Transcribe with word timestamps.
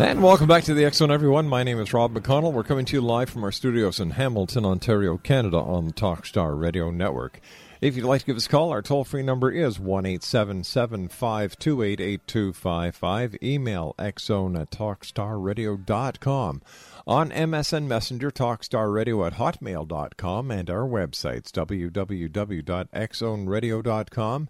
And 0.00 0.22
welcome 0.22 0.46
back 0.46 0.64
to 0.64 0.72
the 0.72 0.86
X 0.86 0.96
Zone, 0.96 1.10
everyone. 1.10 1.46
My 1.46 1.62
name 1.62 1.78
is 1.78 1.92
Rob 1.92 2.14
McConnell. 2.14 2.54
We're 2.54 2.64
coming 2.64 2.86
to 2.86 2.96
you 2.96 3.02
live 3.02 3.28
from 3.28 3.44
our 3.44 3.52
studios 3.52 4.00
in 4.00 4.12
Hamilton, 4.12 4.64
Ontario, 4.64 5.18
Canada, 5.18 5.58
on 5.58 5.84
the 5.84 5.92
Talkstar 5.92 6.58
Radio 6.58 6.90
Network. 6.90 7.38
If 7.82 7.96
you'd 7.96 8.06
like 8.06 8.22
to 8.22 8.26
give 8.26 8.38
us 8.38 8.46
a 8.46 8.48
call, 8.48 8.70
our 8.70 8.80
toll 8.80 9.04
free 9.04 9.22
number 9.22 9.50
is 9.50 9.78
1 9.78 10.20
528 10.20 12.00
8255. 12.00 13.36
Email 13.42 13.94
xzone 13.98 14.58
at 14.58 14.70
talkstarradio.com. 14.70 16.62
On 17.06 17.30
MSN 17.30 17.86
Messenger, 17.86 18.30
talkstarradio 18.30 19.26
at 19.26 19.34
hotmail.com, 19.34 20.50
and 20.50 20.70
our 20.70 20.88
websites, 20.88 21.52
www.xzoneradio.com 21.52 24.48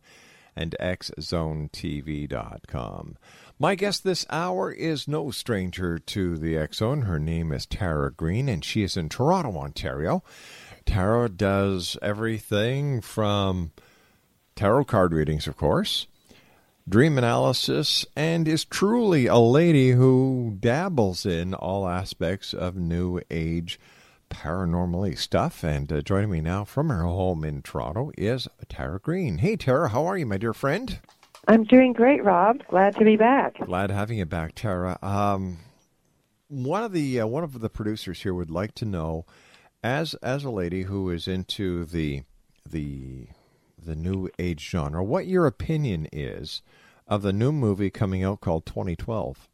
and 0.57 0.75
xzonetv.com. 0.81 3.17
My 3.62 3.75
guest 3.75 4.05
this 4.05 4.25
hour 4.30 4.72
is 4.72 5.06
no 5.06 5.30
stranger 5.30 5.98
to 5.98 6.39
the 6.39 6.66
Zone. 6.72 7.03
Her 7.03 7.19
name 7.19 7.53
is 7.53 7.67
Tara 7.67 8.11
Greene, 8.11 8.48
and 8.48 8.64
she 8.64 8.83
is 8.83 8.97
in 8.97 9.11
Toronto, 9.11 9.55
Ontario. 9.58 10.25
Tara 10.86 11.28
does 11.28 11.98
everything 12.00 13.02
from 13.02 13.72
tarot 14.56 14.84
card 14.84 15.12
readings, 15.12 15.47
of 15.47 15.58
course, 15.58 16.06
dream 16.89 17.19
analysis, 17.19 18.06
and 18.17 18.48
is 18.48 18.64
truly 18.64 19.27
a 19.27 19.36
lady 19.36 19.91
who 19.91 20.56
dabbles 20.58 21.27
in 21.27 21.52
all 21.52 21.86
aspects 21.86 22.55
of 22.55 22.77
New 22.77 23.20
Age 23.30 23.78
paranormally 24.30 25.19
stuff. 25.19 25.62
And 25.62 25.92
uh, 25.92 26.00
joining 26.00 26.30
me 26.30 26.41
now 26.41 26.64
from 26.64 26.89
her 26.89 27.02
home 27.02 27.45
in 27.45 27.61
Toronto 27.61 28.11
is 28.17 28.48
Tara 28.70 28.98
Greene. 28.98 29.36
Hey, 29.36 29.56
Tara, 29.56 29.91
how 29.91 30.06
are 30.06 30.17
you, 30.17 30.24
my 30.24 30.39
dear 30.39 30.55
friend? 30.55 30.98
I'm 31.51 31.65
doing 31.65 31.93
great, 31.93 32.23
Rob. 32.23 32.59
Glad 32.69 32.95
to 32.97 33.05
be 33.05 33.17
back. 33.17 33.56
Glad 33.59 33.91
having 33.91 34.19
you 34.19 34.25
back, 34.25 34.55
Tara. 34.55 34.98
Um, 35.03 35.59
one 36.47 36.84
of 36.84 36.92
the 36.92 37.20
uh, 37.20 37.27
one 37.27 37.42
of 37.42 37.61
the 37.61 37.69
producers 37.69 38.23
here 38.23 38.33
would 38.34 38.53
like 38.53 38.73
to 38.77 38.84
know, 38.84 39.27
as 39.83 40.15
as 40.23 40.45
a 40.45 40.51
lady 40.51 40.83
who 40.83 41.11
is 41.11 41.27
into 41.27 41.84
the 41.84 42.23
the 42.65 43.27
the 43.77 43.97
new 43.97 44.29
age 44.39 44.61
genre, 44.70 45.03
what 45.03 45.27
your 45.27 45.45
opinion 45.47 46.07
is 46.12 46.63
of 47.08 47.23
the 47.23 47.33
new 47.33 47.51
movie 47.51 47.91
coming 47.91 48.23
out 48.23 48.41
called 48.41 48.64
2012. 48.64 49.48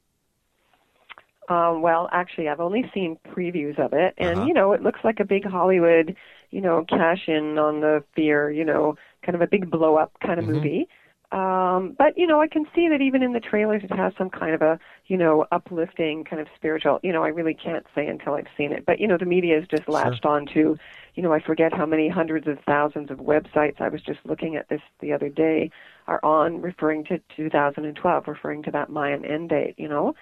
Um, 1.49 1.81
well, 1.81 2.11
actually, 2.13 2.49
I've 2.51 2.61
only 2.61 2.91
seen 2.93 3.19
previews 3.29 3.79
of 3.79 3.95
it, 3.95 4.13
and 4.19 4.37
Uh-huh. 4.37 4.47
you 4.47 4.53
know, 4.53 4.73
it 4.73 4.83
looks 4.83 5.01
like 5.03 5.19
a 5.21 5.25
big 5.25 5.47
Hollywood, 5.47 6.15
you 6.51 6.61
know, 6.61 6.85
cash 6.87 7.27
in 7.27 7.57
on 7.57 7.81
the 7.81 8.05
fear, 8.15 8.51
you 8.51 8.65
know, 8.67 8.97
kind 9.25 9.35
of 9.35 9.41
a 9.41 9.47
big 9.47 9.71
blow 9.71 9.97
up 9.97 10.13
kind 10.21 10.39
of 10.39 10.45
Mhm. 10.45 10.55
movie. 10.55 10.89
Um, 11.33 11.95
but 11.99 12.17
you 12.17 12.27
know, 12.27 12.41
I 12.41 12.47
can 12.47 12.67
see 12.75 12.89
that 12.89 13.01
even 13.01 13.23
in 13.23 13.33
the 13.33 13.41
trailers, 13.41 13.83
it 13.83 13.95
has 13.95 14.13
some 14.17 14.31
kind 14.31 14.55
of 14.55 14.63
a, 14.63 14.79
you 15.07 15.17
know, 15.17 15.45
uplifting 15.51 16.25
kind 16.25 16.41
of 16.41 16.49
spiritual. 16.55 17.01
You 17.03 17.13
know, 17.13 17.25
I 17.25 17.29
really 17.29 17.55
can't 17.55 17.85
say 17.95 18.07
until 18.07 18.35
I've 18.35 18.47
seen 18.57 18.73
it. 18.73 18.87
But 18.87 19.01
you 19.01 19.09
know, 19.09 19.19
the 19.19 19.27
media 19.27 19.59
has 19.59 19.69
just 19.69 19.89
latched 19.89 20.25
on 20.25 20.47
to, 20.55 20.79
you 21.15 21.23
know, 21.23 21.33
I 21.33 21.41
forget 21.41 21.73
how 21.73 21.87
many 21.87 22.09
hundreds 22.09 22.47
of 22.47 22.59
thousands 22.67 23.11
of 23.11 23.19
websites. 23.19 23.81
I 23.81 23.89
was 23.89 24.03
just 24.03 24.21
looking 24.25 24.57
at 24.57 24.69
this 24.69 24.81
the 25.01 25.13
other 25.13 25.29
day 25.29 25.71
are 26.07 26.25
on 26.25 26.63
referring 26.63 27.05
to 27.07 27.21
2012, 27.37 28.29
referring 28.29 28.63
to 28.63 28.71
that 28.71 28.91
Mayan 28.91 29.25
end 29.25 29.49
date. 29.49 29.75
You 29.77 29.89
know, 29.89 30.15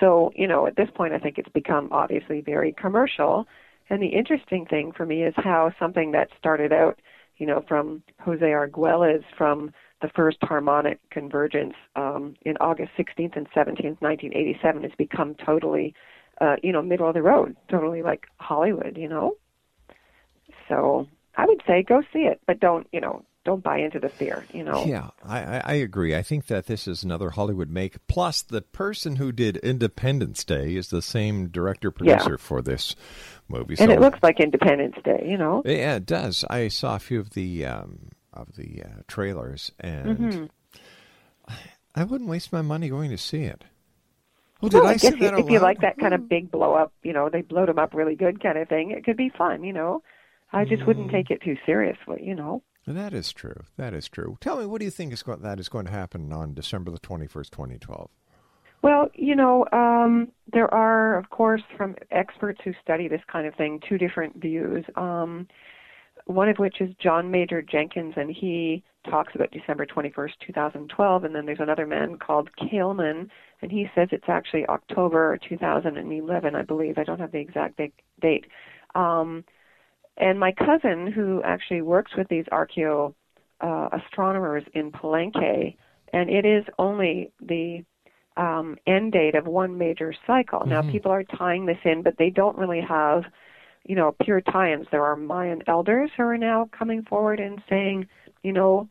so, 0.00 0.32
you 0.34 0.46
know, 0.46 0.66
at 0.66 0.76
this 0.76 0.88
point, 0.94 1.12
I 1.12 1.18
think 1.18 1.38
it's 1.38 1.48
become 1.50 1.88
obviously 1.92 2.40
very 2.40 2.72
commercial. 2.72 3.46
And 3.90 4.02
the 4.02 4.08
interesting 4.08 4.66
thing 4.66 4.92
for 4.92 5.04
me 5.04 5.22
is 5.22 5.34
how 5.36 5.72
something 5.78 6.12
that 6.12 6.28
started 6.38 6.72
out, 6.72 6.98
you 7.36 7.46
know, 7.46 7.64
from 7.68 8.02
Jose 8.20 8.44
Arguelles 8.44 9.24
from 9.36 9.72
the 10.00 10.08
first 10.08 10.38
harmonic 10.42 10.98
convergence 11.10 11.74
um, 11.96 12.34
in 12.42 12.56
August 12.60 12.92
16th 12.98 13.36
and 13.36 13.48
17th, 13.50 14.00
1987, 14.00 14.82
has 14.82 14.92
become 14.96 15.34
totally, 15.34 15.94
uh, 16.40 16.56
you 16.62 16.72
know, 16.72 16.82
middle 16.82 17.08
of 17.08 17.14
the 17.14 17.22
road, 17.22 17.56
totally 17.68 18.02
like 18.02 18.26
Hollywood, 18.38 18.96
you 18.96 19.08
know. 19.08 19.36
So 20.68 21.06
I 21.36 21.46
would 21.46 21.62
say 21.66 21.82
go 21.82 22.02
see 22.12 22.20
it, 22.20 22.40
but 22.46 22.60
don't, 22.60 22.86
you 22.92 23.00
know, 23.00 23.24
don't 23.44 23.62
buy 23.62 23.78
into 23.78 23.98
the 23.98 24.08
fear, 24.08 24.44
you 24.52 24.62
know. 24.62 24.84
Yeah, 24.84 25.10
I, 25.24 25.60
I, 25.64 25.74
agree. 25.74 26.14
I 26.14 26.22
think 26.22 26.46
that 26.46 26.66
this 26.66 26.86
is 26.86 27.02
another 27.02 27.30
Hollywood 27.30 27.70
make. 27.70 28.06
Plus, 28.06 28.42
the 28.42 28.60
person 28.60 29.16
who 29.16 29.32
did 29.32 29.56
Independence 29.58 30.44
Day 30.44 30.76
is 30.76 30.88
the 30.88 31.00
same 31.00 31.48
director 31.48 31.90
producer 31.90 32.36
for 32.36 32.60
this 32.60 32.94
movie. 33.48 33.76
And 33.78 33.90
so, 33.90 33.94
it 33.94 34.00
looks 34.00 34.18
like 34.22 34.40
Independence 34.40 34.96
Day, 35.02 35.26
you 35.26 35.38
know. 35.38 35.62
yeah, 35.64 35.96
it 35.96 36.06
does. 36.06 36.44
I 36.50 36.68
saw 36.68 36.96
a 36.96 36.98
few 36.98 37.18
of 37.18 37.30
the 37.30 37.64
um, 37.64 38.10
of 38.48 38.56
the 38.56 38.82
uh, 38.82 39.02
trailers, 39.08 39.70
and 39.80 40.18
Mm-hmm. 40.18 40.44
I 41.94 42.04
wouldn't 42.04 42.30
waste 42.30 42.52
my 42.52 42.62
money 42.62 42.88
going 42.88 43.10
to 43.10 43.18
see 43.18 43.42
it. 43.42 43.64
Oh, 44.62 44.68
did 44.68 44.78
Well, 44.78 44.86
I, 44.86 44.92
I 44.92 44.96
say 44.96 45.10
guess 45.10 45.32
if 45.38 45.50
you 45.50 45.58
like 45.58 45.80
that 45.80 45.98
kind 45.98 46.14
of 46.14 46.28
big 46.28 46.50
blow 46.50 46.74
up, 46.74 46.92
you 47.02 47.12
know, 47.12 47.28
they 47.28 47.40
blowed 47.42 47.68
them 47.68 47.78
up 47.78 47.94
really 47.94 48.14
good 48.14 48.42
kind 48.42 48.58
of 48.58 48.68
thing, 48.68 48.90
it 48.90 49.04
could 49.04 49.16
be 49.16 49.30
fun, 49.30 49.64
you 49.64 49.72
know. 49.72 50.02
I 50.52 50.64
just 50.64 50.82
Mm. 50.82 50.86
wouldn't 50.86 51.10
take 51.10 51.30
it 51.30 51.42
too 51.42 51.56
seriously, 51.64 52.22
you 52.22 52.34
know. 52.34 52.62
That 52.86 53.12
is 53.14 53.32
true. 53.32 53.62
That 53.76 53.94
is 53.94 54.08
true. 54.08 54.36
Tell 54.40 54.58
me, 54.58 54.66
what 54.66 54.78
do 54.78 54.84
you 54.84 54.90
think 54.90 55.12
is 55.12 55.22
going, 55.22 55.40
that 55.42 55.60
is 55.60 55.68
going 55.68 55.86
to 55.86 55.92
happen 55.92 56.32
on 56.32 56.54
December 56.54 56.90
the 56.90 56.98
twenty 56.98 57.26
first, 57.26 57.52
twenty 57.52 57.78
twelve? 57.78 58.10
Well, 58.82 59.08
you 59.14 59.36
know, 59.36 59.66
um, 59.72 60.32
there 60.52 60.72
are, 60.72 61.18
of 61.18 61.28
course, 61.30 61.62
from 61.76 61.96
experts 62.10 62.60
who 62.64 62.72
study 62.82 63.08
this 63.08 63.20
kind 63.30 63.46
of 63.46 63.54
thing, 63.54 63.80
two 63.86 63.98
different 63.98 64.36
views. 64.36 64.84
Um, 64.96 65.46
one 66.30 66.48
of 66.48 66.58
which 66.58 66.80
is 66.80 66.94
John 67.02 67.30
Major 67.30 67.62
Jenkins, 67.62 68.14
and 68.16 68.30
he 68.30 68.82
talks 69.08 69.34
about 69.34 69.50
December 69.50 69.86
21st, 69.86 70.32
2012. 70.46 71.24
And 71.24 71.34
then 71.34 71.46
there's 71.46 71.60
another 71.60 71.86
man 71.86 72.16
called 72.18 72.50
Calleman, 72.56 73.30
and 73.62 73.70
he 73.70 73.88
says 73.94 74.08
it's 74.12 74.28
actually 74.28 74.66
October 74.66 75.38
2011, 75.48 76.54
I 76.54 76.62
believe. 76.62 76.98
I 76.98 77.04
don't 77.04 77.20
have 77.20 77.32
the 77.32 77.38
exact 77.38 77.80
date. 78.20 78.46
Um, 78.94 79.44
and 80.16 80.38
my 80.38 80.52
cousin, 80.52 81.10
who 81.10 81.42
actually 81.42 81.82
works 81.82 82.12
with 82.16 82.28
these 82.28 82.44
archeo 82.52 83.14
uh, 83.60 83.88
astronomers 83.92 84.64
in 84.74 84.92
Palenque, 84.92 85.76
and 86.12 86.28
it 86.30 86.44
is 86.44 86.64
only 86.78 87.32
the 87.40 87.84
um, 88.36 88.76
end 88.86 89.12
date 89.12 89.34
of 89.34 89.46
one 89.46 89.78
major 89.78 90.14
cycle. 90.26 90.64
Now, 90.66 90.82
people 90.90 91.10
are 91.10 91.24
tying 91.24 91.66
this 91.66 91.78
in, 91.84 92.02
but 92.02 92.14
they 92.18 92.30
don't 92.30 92.56
really 92.56 92.80
have, 92.86 93.24
you 93.84 93.94
know, 93.94 94.14
pure 94.22 94.40
tie-ins. 94.40 94.86
There 94.90 95.04
are 95.04 95.16
Mayan 95.16 95.62
elders 95.66 96.10
who 96.16 96.24
are 96.24 96.38
now 96.38 96.68
coming 96.76 97.02
forward 97.02 97.40
and 97.40 97.62
saying, 97.68 98.06
you 98.42 98.52
know, 98.52 98.88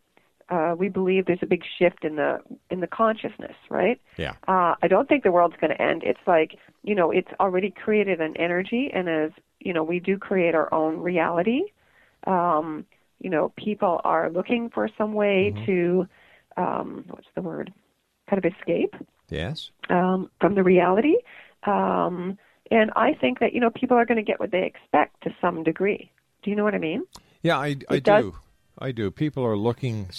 uh, 0.49 0.75
we 0.77 0.89
believe 0.89 1.25
there's 1.25 1.43
a 1.43 1.47
big 1.47 1.63
shift 1.77 2.03
in 2.03 2.15
the 2.15 2.39
in 2.71 2.79
the 2.79 2.87
consciousness, 2.87 3.55
right? 3.69 4.01
Yeah. 4.17 4.33
Uh, 4.47 4.75
I 4.81 4.87
don't 4.87 5.07
think 5.07 5.23
the 5.23 5.31
world's 5.31 5.55
going 5.61 5.71
to 5.71 5.81
end. 5.81 6.01
It's 6.03 6.19
like, 6.25 6.55
you 6.83 6.95
know, 6.95 7.11
it's 7.11 7.29
already 7.39 7.69
created 7.69 8.19
an 8.19 8.35
energy, 8.37 8.89
and 8.93 9.07
as 9.07 9.31
you 9.59 9.73
know, 9.73 9.83
we 9.83 9.99
do 9.99 10.17
create 10.17 10.55
our 10.55 10.73
own 10.73 10.97
reality. 10.97 11.61
Um, 12.25 12.85
you 13.19 13.29
know, 13.29 13.51
people 13.57 14.01
are 14.03 14.29
looking 14.29 14.69
for 14.69 14.89
some 14.97 15.13
way 15.13 15.53
to, 15.65 16.07
um, 16.57 17.03
what's 17.09 17.27
the 17.35 17.41
word? 17.41 17.73
Kind 18.29 18.43
of 18.43 18.51
escape 18.53 18.95
Yes. 19.29 19.71
um, 19.89 20.29
from 20.39 20.55
the 20.55 20.63
reality. 20.63 21.15
Um, 21.63 22.37
and 22.71 22.91
I 22.95 23.13
think 23.13 23.39
that 23.39 23.53
you 23.53 23.59
know 23.59 23.69
people 23.69 23.97
are 23.97 24.05
going 24.05 24.17
to 24.17 24.23
get 24.23 24.39
what 24.39 24.51
they 24.51 24.63
expect 24.65 25.23
to 25.23 25.33
some 25.41 25.63
degree. 25.63 26.11
Do 26.43 26.49
you 26.49 26.55
know 26.55 26.63
what 26.63 26.75
I 26.75 26.79
mean? 26.79 27.03
Yeah, 27.41 27.57
I, 27.57 27.75
I 27.89 27.99
does- 27.99 28.23
do. 28.25 28.35
I 28.81 28.91
do. 28.93 29.11
People 29.11 29.45
are 29.45 29.57
looking, 29.57 30.09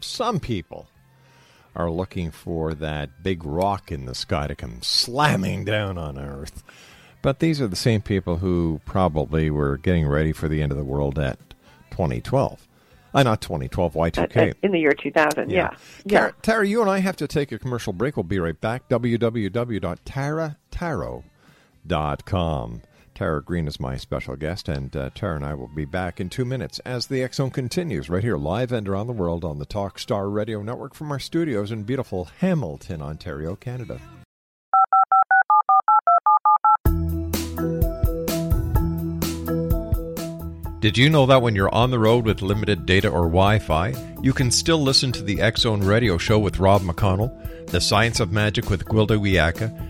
some 0.00 0.40
people 0.40 0.88
are 1.76 1.88
looking 1.88 2.32
for 2.32 2.74
that 2.74 3.22
big 3.22 3.44
rock 3.44 3.92
in 3.92 4.04
the 4.06 4.16
sky 4.16 4.48
to 4.48 4.56
come 4.56 4.78
slamming 4.82 5.64
down 5.64 5.96
on 5.96 6.18
Earth. 6.18 6.64
But 7.22 7.38
these 7.38 7.60
are 7.60 7.68
the 7.68 7.76
same 7.76 8.00
people 8.00 8.38
who 8.38 8.80
probably 8.84 9.48
were 9.50 9.76
getting 9.76 10.08
ready 10.08 10.32
for 10.32 10.48
the 10.48 10.60
end 10.60 10.72
of 10.72 10.78
the 10.78 10.82
world 10.84 11.20
at 11.20 11.38
2012. 11.92 12.66
Uh, 13.14 13.22
not 13.22 13.40
2012, 13.40 13.94
Y2K. 13.94 14.18
At- 14.18 14.36
at- 14.36 14.56
in 14.62 14.72
the 14.72 14.80
year 14.80 14.92
2000, 14.92 15.50
yeah. 15.50 15.70
Yeah. 16.04 16.18
Tara, 16.18 16.34
Tara, 16.42 16.66
you 16.66 16.80
and 16.80 16.90
I 16.90 16.98
have 16.98 17.16
to 17.16 17.28
take 17.28 17.52
a 17.52 17.58
commercial 17.60 17.92
break. 17.92 18.16
We'll 18.16 18.24
be 18.24 18.38
right 18.40 18.60
back. 18.60 18.88
www.taratarot.com. 21.86 22.82
Tara 23.12 23.42
Greene 23.42 23.68
is 23.68 23.78
my 23.78 23.98
special 23.98 24.34
guest, 24.34 24.68
and 24.68 24.96
uh, 24.96 25.10
Tara 25.14 25.36
and 25.36 25.44
I 25.44 25.52
will 25.52 25.68
be 25.68 25.84
back 25.84 26.20
in 26.20 26.30
two 26.30 26.46
minutes 26.46 26.78
as 26.80 27.06
the 27.06 27.28
Zone 27.32 27.50
continues 27.50 28.08
right 28.08 28.22
here, 28.22 28.38
live 28.38 28.72
and 28.72 28.88
around 28.88 29.08
the 29.08 29.12
world 29.12 29.44
on 29.44 29.58
the 29.58 29.66
Talk 29.66 29.98
Star 29.98 30.30
Radio 30.30 30.62
Network 30.62 30.94
from 30.94 31.10
our 31.12 31.18
studios 31.18 31.70
in 31.70 31.82
beautiful 31.82 32.28
Hamilton, 32.38 33.02
Ontario, 33.02 33.56
Canada. 33.56 34.00
Did 40.80 40.96
you 40.96 41.10
know 41.10 41.26
that 41.26 41.42
when 41.42 41.54
you're 41.54 41.74
on 41.74 41.90
the 41.90 41.98
road 41.98 42.24
with 42.24 42.40
limited 42.40 42.86
data 42.86 43.08
or 43.08 43.24
Wi 43.24 43.58
Fi, 43.58 43.92
you 44.22 44.32
can 44.32 44.50
still 44.50 44.80
listen 44.80 45.12
to 45.12 45.22
the 45.22 45.42
Zone 45.58 45.82
Radio 45.82 46.16
Show 46.16 46.38
with 46.38 46.58
Rob 46.58 46.80
McConnell, 46.80 47.66
The 47.66 47.82
Science 47.82 48.18
of 48.18 48.32
Magic 48.32 48.70
with 48.70 48.86
Gwilda 48.86 49.18
Wiyaka, 49.20 49.89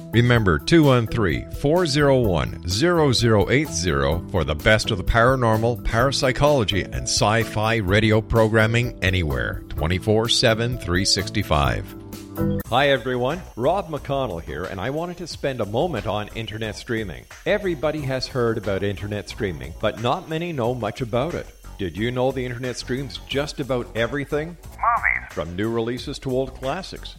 Remember 0.13 0.59
213 0.59 1.51
401 1.51 2.67
0080 2.67 4.29
for 4.29 4.43
the 4.43 4.55
best 4.55 4.91
of 4.91 4.97
the 4.97 5.03
paranormal, 5.05 5.85
parapsychology, 5.85 6.83
and 6.83 7.03
sci 7.03 7.43
fi 7.43 7.75
radio 7.77 8.19
programming 8.19 8.99
anywhere 9.01 9.63
24 9.69 10.27
7 10.27 10.77
365. 10.77 11.95
Hi 12.67 12.89
everyone, 12.89 13.41
Rob 13.55 13.87
McConnell 13.87 14.41
here, 14.41 14.65
and 14.65 14.81
I 14.81 14.89
wanted 14.89 15.17
to 15.17 15.27
spend 15.27 15.61
a 15.61 15.65
moment 15.65 16.07
on 16.07 16.27
internet 16.35 16.75
streaming. 16.75 17.25
Everybody 17.45 18.01
has 18.01 18.27
heard 18.27 18.57
about 18.57 18.83
internet 18.83 19.29
streaming, 19.29 19.73
but 19.79 20.01
not 20.01 20.27
many 20.27 20.51
know 20.51 20.73
much 20.73 20.99
about 20.99 21.35
it. 21.35 21.47
Did 21.77 21.95
you 21.97 22.11
know 22.11 22.31
the 22.31 22.45
internet 22.45 22.77
streams 22.77 23.19
just 23.29 23.61
about 23.61 23.87
everything? 23.95 24.49
Movies, 24.49 25.31
From 25.31 25.55
new 25.55 25.71
releases 25.71 26.19
to 26.19 26.31
old 26.31 26.53
classics. 26.53 27.15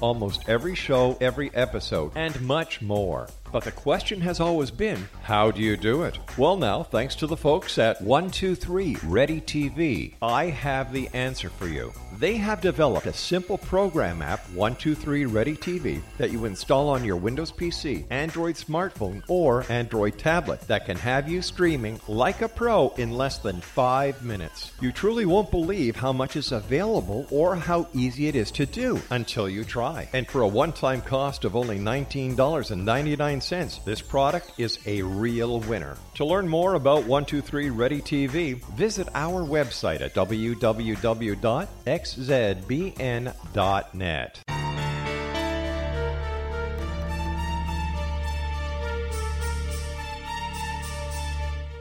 Almost 0.00 0.48
every 0.48 0.74
show, 0.74 1.16
every 1.20 1.50
episode, 1.54 2.12
and 2.14 2.40
much 2.42 2.82
more. 2.82 3.28
But 3.52 3.64
the 3.64 3.72
question 3.72 4.20
has 4.20 4.40
always 4.40 4.70
been 4.70 5.08
how 5.22 5.50
do 5.50 5.62
you 5.62 5.76
do 5.76 6.02
it? 6.02 6.18
Well, 6.36 6.56
now, 6.56 6.82
thanks 6.82 7.14
to 7.16 7.26
the 7.26 7.36
folks 7.36 7.78
at 7.78 8.00
123 8.02 8.98
Ready 9.04 9.40
TV, 9.40 10.14
I 10.20 10.46
have 10.46 10.92
the 10.92 11.08
answer 11.14 11.48
for 11.48 11.66
you. 11.66 11.92
They 12.18 12.36
have 12.36 12.62
developed 12.62 13.06
a 13.06 13.12
simple 13.12 13.58
program 13.58 14.22
app, 14.22 14.48
123 14.50 15.26
Ready 15.26 15.54
TV, 15.54 16.00
that 16.16 16.30
you 16.30 16.46
install 16.46 16.88
on 16.88 17.04
your 17.04 17.16
Windows 17.16 17.52
PC, 17.52 18.06
Android 18.08 18.54
smartphone, 18.54 19.22
or 19.28 19.66
Android 19.68 20.18
tablet 20.18 20.62
that 20.62 20.86
can 20.86 20.96
have 20.96 21.28
you 21.28 21.42
streaming 21.42 22.00
like 22.08 22.40
a 22.40 22.48
pro 22.48 22.88
in 22.96 23.10
less 23.10 23.36
than 23.40 23.60
five 23.60 24.24
minutes. 24.24 24.72
You 24.80 24.92
truly 24.92 25.26
won't 25.26 25.50
believe 25.50 25.94
how 25.94 26.14
much 26.14 26.36
is 26.36 26.52
available 26.52 27.26
or 27.30 27.54
how 27.54 27.86
easy 27.92 28.28
it 28.28 28.34
is 28.34 28.50
to 28.52 28.64
do 28.64 28.98
until 29.10 29.46
you 29.46 29.64
try. 29.64 30.08
And 30.14 30.26
for 30.26 30.40
a 30.40 30.48
one 30.48 30.72
time 30.72 31.02
cost 31.02 31.44
of 31.44 31.54
only 31.54 31.78
$19.99, 31.78 33.84
this 33.84 34.00
product 34.00 34.52
is 34.56 34.78
a 34.86 35.02
real 35.02 35.60
winner. 35.60 35.98
To 36.14 36.24
learn 36.24 36.48
more 36.48 36.72
about 36.74 37.04
123 37.04 37.68
Ready 37.68 38.00
TV, 38.00 38.64
visit 38.74 39.06
our 39.14 39.42
website 39.42 40.00
at 40.00 40.14
www.xzbn.net. 42.06 43.26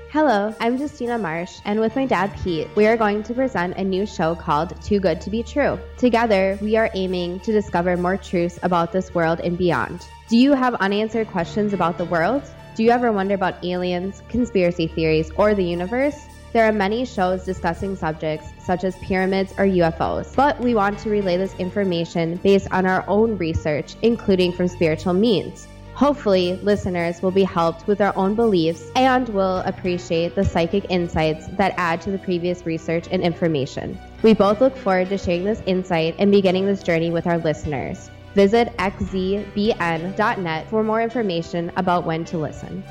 Hello, 0.10 0.56
I'm 0.62 0.77
Justina 0.77 1.18
Marsh, 1.18 1.60
and 1.66 1.80
with 1.81 1.95
my 1.98 2.06
dad 2.06 2.31
Pete, 2.42 2.69
we 2.75 2.88
are 2.88 2.95
going 2.95 3.22
to 3.24 3.33
present 3.33 3.75
a 3.75 3.83
new 3.83 4.06
show 4.06 4.33
called 4.33 4.81
Too 4.81 5.01
Good 5.01 5.19
to 5.22 5.30
Be 5.30 5.44
True. 5.44 5.77
Together, 5.98 6.57
we 6.62 6.78
are 6.78 6.89
aiming 6.94 7.42
to 7.42 7.51
discover 7.51 7.98
more 7.98 8.16
truths 8.16 8.57
about 8.63 8.94
this 8.94 9.13
world 9.13 9.42
and 9.42 9.57
beyond. 9.57 10.07
Do 10.30 10.38
you 10.38 10.54
have 10.54 10.75
unanswered 10.75 11.28
questions 11.28 11.74
about 11.74 11.98
the 11.98 12.06
world? 12.06 12.44
Do 12.75 12.83
you 12.83 12.92
ever 12.92 13.12
wonder 13.12 13.36
about 13.36 13.62
aliens, 13.66 14.24
conspiracy 14.30 14.88
theories, 14.88 15.31
or 15.36 15.54
the 15.54 15.66
universe? 15.66 16.28
There 16.56 16.63
are 16.63 16.72
many 16.72 17.04
shows 17.04 17.44
discussing 17.44 17.98
subjects 17.98 18.48
such 18.60 18.86
as 18.86 18.96
pyramids 19.00 19.52
or 19.57 19.66
UFOs, 19.66 20.34
but 20.38 20.57
we 20.57 20.74
want 20.74 20.98
to 21.00 21.10
relay 21.10 21.36
this 21.36 21.54
information 21.56 22.38
based 22.38 22.69
on 22.72 22.86
our 22.86 23.04
own 23.10 23.38
research, 23.38 23.98
including 24.04 24.54
from 24.54 24.69
spiritual 24.69 25.12
means. 25.12 25.68
Hopefully, 25.96 26.57
listeners 26.63 27.22
will 27.22 27.31
be 27.31 27.44
helped 27.44 27.88
with 27.88 27.98
their 27.98 28.18
own 28.18 28.36
beliefs 28.36 28.90
and 28.96 29.28
will 29.28 29.57
appreciate 29.66 30.34
the 30.34 30.46
psychic 30.46 30.86
insights 30.90 31.46
that 31.57 31.74
add 31.75 32.00
to 32.00 32.12
the 32.12 32.19
previous 32.19 32.66
research 32.66 33.10
and 33.12 33.22
information. 33.22 34.00
We 34.24 34.34
both 34.34 34.62
look 34.62 34.78
forward 34.78 35.10
to 35.10 35.18
sharing 35.18 35.44
this 35.44 35.62
insight 35.66 36.16
and 36.19 36.31
beginning 36.31 36.68
this 36.68 36.84
journey 36.84 37.12
with 37.12 37.28
our 37.28 37.40
listeners. 37.40 38.10
Visit 38.34 38.69
xzbn.net 38.78 40.69
for 40.69 40.84
more 40.84 41.02
information 41.02 41.69
about 41.75 42.06
when 42.06 42.24
to 42.24 42.38
listen. 42.38 42.81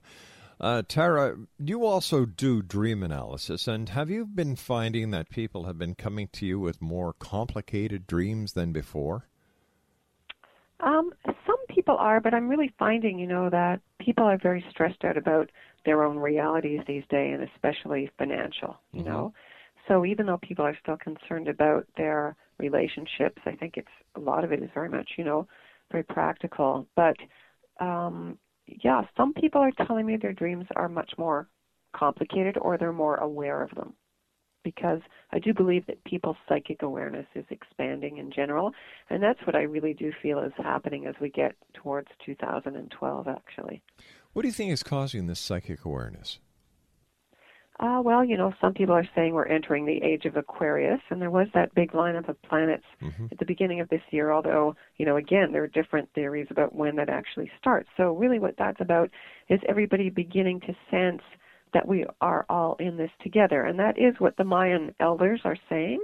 Uh, 0.59 0.83
Tara, 0.89 1.37
you 1.59 1.85
also 1.85 2.25
do 2.25 2.63
dream 2.63 3.03
analysis, 3.03 3.69
and 3.69 3.91
have 3.91 4.09
you 4.09 4.25
been 4.25 4.57
finding 4.57 5.11
that 5.11 5.29
people 5.29 5.65
have 5.65 5.77
been 5.77 5.95
coming 5.95 6.29
to 6.33 6.47
you 6.47 6.59
with 6.61 6.81
more 6.81 7.13
complicated 7.13 8.07
dreams 8.07 8.55
than 8.55 8.73
before? 8.73 9.29
Um, 10.81 11.13
some 11.27 11.67
people 11.69 11.97
are, 11.99 12.21
but 12.21 12.33
I'm 12.33 12.49
really 12.49 12.73
finding, 12.79 13.19
you 13.19 13.27
know, 13.27 13.51
that 13.51 13.81
people 13.99 14.25
are 14.25 14.39
very 14.39 14.65
stressed 14.71 15.05
out 15.05 15.19
about 15.19 15.51
their 15.85 16.05
own 16.05 16.17
realities 16.17 16.81
these 16.87 17.05
days, 17.11 17.39
and 17.39 17.47
especially 17.55 18.11
financial. 18.17 18.79
You 18.93 19.03
Mhm. 19.03 19.07
know, 19.07 19.35
so 19.89 20.05
even 20.05 20.27
though 20.27 20.39
people 20.39 20.65
are 20.65 20.77
still 20.83 20.97
concerned 20.97 21.49
about 21.49 21.87
their 21.97 22.37
relationships, 22.59 23.43
I 23.47 23.53
think 23.53 23.77
it's 23.77 23.89
a 24.15 24.21
lot 24.21 24.45
of 24.45 24.53
it 24.53 24.63
is 24.63 24.71
very 24.75 24.89
much, 24.89 25.11
you 25.19 25.25
know, 25.25 25.47
very 25.91 26.05
practical. 26.05 26.87
But 26.95 27.17
um, 27.81 28.39
yeah, 28.67 29.03
some 29.17 29.33
people 29.35 29.61
are 29.61 29.73
telling 29.87 30.07
me 30.07 30.17
their 30.17 30.33
dreams 30.33 30.67
are 30.77 30.89
much 30.89 31.13
more 31.19 31.49
complicated, 31.95 32.57
or 32.59 32.79
they're 32.79 32.93
more 32.93 33.17
aware 33.17 33.63
of 33.63 33.71
them 33.75 33.95
because 34.65 35.01
I 35.33 35.39
do 35.39 35.53
believe 35.53 35.87
that 35.87 36.03
people's 36.05 36.37
psychic 36.49 36.83
awareness 36.83 37.27
is 37.35 37.45
expanding 37.51 38.19
in 38.19 38.31
general, 38.31 38.73
and 39.11 39.23
that's 39.23 39.41
what 39.45 39.57
I 39.57 39.63
really 39.63 39.93
do 39.95 40.13
feel 40.23 40.39
is 40.39 40.53
happening 40.57 41.07
as 41.07 41.15
we 41.21 41.31
get 41.31 41.55
towards 41.75 42.09
2012, 42.25 43.29
actually. 43.29 43.83
What 44.33 44.43
do 44.43 44.49
you 44.49 44.53
think 44.53 44.73
is 44.73 44.83
causing 44.83 45.27
this 45.27 45.41
psychic 45.41 45.85
awareness? 45.85 46.39
Uh, 47.83 48.01
well, 48.01 48.25
you 48.25 48.37
know, 48.37 48.55
some 48.61 48.73
people 48.73 48.95
are 48.95 49.09
saying 49.13 49.35
we're 49.35 49.45
entering 49.45 49.85
the 49.85 50.01
age 50.05 50.25
of 50.25 50.37
Aquarius, 50.37 51.01
and 51.11 51.21
there 51.21 51.33
was 51.33 51.49
that 51.53 51.75
big 51.75 51.91
lineup 51.91 52.29
of 52.29 52.41
planets 52.43 52.87
Mhm. 53.03 53.33
at 53.33 53.39
the 53.39 53.45
beginning 53.45 53.81
of 53.81 53.89
this 53.89 54.03
year, 54.13 54.31
although, 54.31 54.77
you 54.99 55.05
know, 55.05 55.17
again, 55.17 55.51
there 55.51 55.65
are 55.65 55.69
different 55.69 56.09
theories 56.13 56.47
about 56.51 56.77
when 56.77 56.95
that 56.95 57.09
actually 57.09 57.51
starts. 57.59 57.91
So, 57.97 58.13
really, 58.13 58.39
what 58.39 58.57
that's 58.57 58.81
about 58.81 59.11
is 59.49 59.61
everybody 59.67 60.11
beginning 60.11 60.61
to 60.61 60.77
sense 60.91 61.23
that 61.73 61.89
we 61.89 62.07
are 62.21 62.47
all 62.49 62.77
in 62.77 62.97
this 62.97 63.11
together. 63.21 63.65
And 63.65 63.81
that 63.81 63.99
is 63.99 64.21
what 64.21 64.37
the 64.37 64.45
Mayan 64.45 64.95
elders 65.01 65.45
are 65.45 65.57
saying 65.69 66.01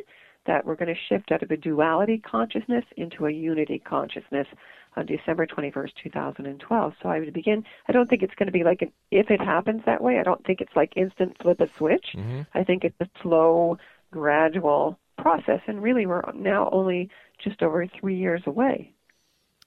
that 0.46 0.64
we're 0.64 0.74
going 0.74 0.92
to 0.92 1.00
shift 1.08 1.30
out 1.30 1.42
of 1.42 1.50
a 1.52 1.56
duality 1.56 2.18
consciousness 2.18 2.84
into 2.96 3.26
a 3.26 3.30
unity 3.30 3.78
consciousness 3.78 4.48
on 4.98 5.06
December 5.06 5.46
21st, 5.46 5.90
2012. 6.02 6.94
So 7.02 7.08
I 7.08 7.20
would 7.20 7.32
begin, 7.32 7.64
I 7.88 7.92
don't 7.92 8.08
think 8.08 8.22
it's 8.22 8.34
going 8.34 8.46
to 8.46 8.52
be 8.52 8.64
like, 8.64 8.82
an, 8.82 8.92
if 9.10 9.30
it 9.30 9.40
happens 9.40 9.82
that 9.86 10.02
way, 10.02 10.18
I 10.18 10.22
don't 10.22 10.44
think 10.44 10.60
it's 10.60 10.74
like 10.76 10.92
instant 10.96 11.36
flip 11.40 11.60
a 11.60 11.68
switch. 11.76 12.06
Mhm. 12.14 12.46
I 12.54 12.64
think 12.64 12.84
it's 12.84 13.00
a 13.00 13.08
slow, 13.22 13.78
gradual 14.10 14.98
process. 15.16 15.60
And 15.66 15.82
really, 15.82 16.06
we're 16.06 16.22
now 16.34 16.68
only 16.72 17.10
just 17.42 17.62
over 17.62 17.86
three 17.86 18.16
years 18.16 18.42
away. 18.46 18.92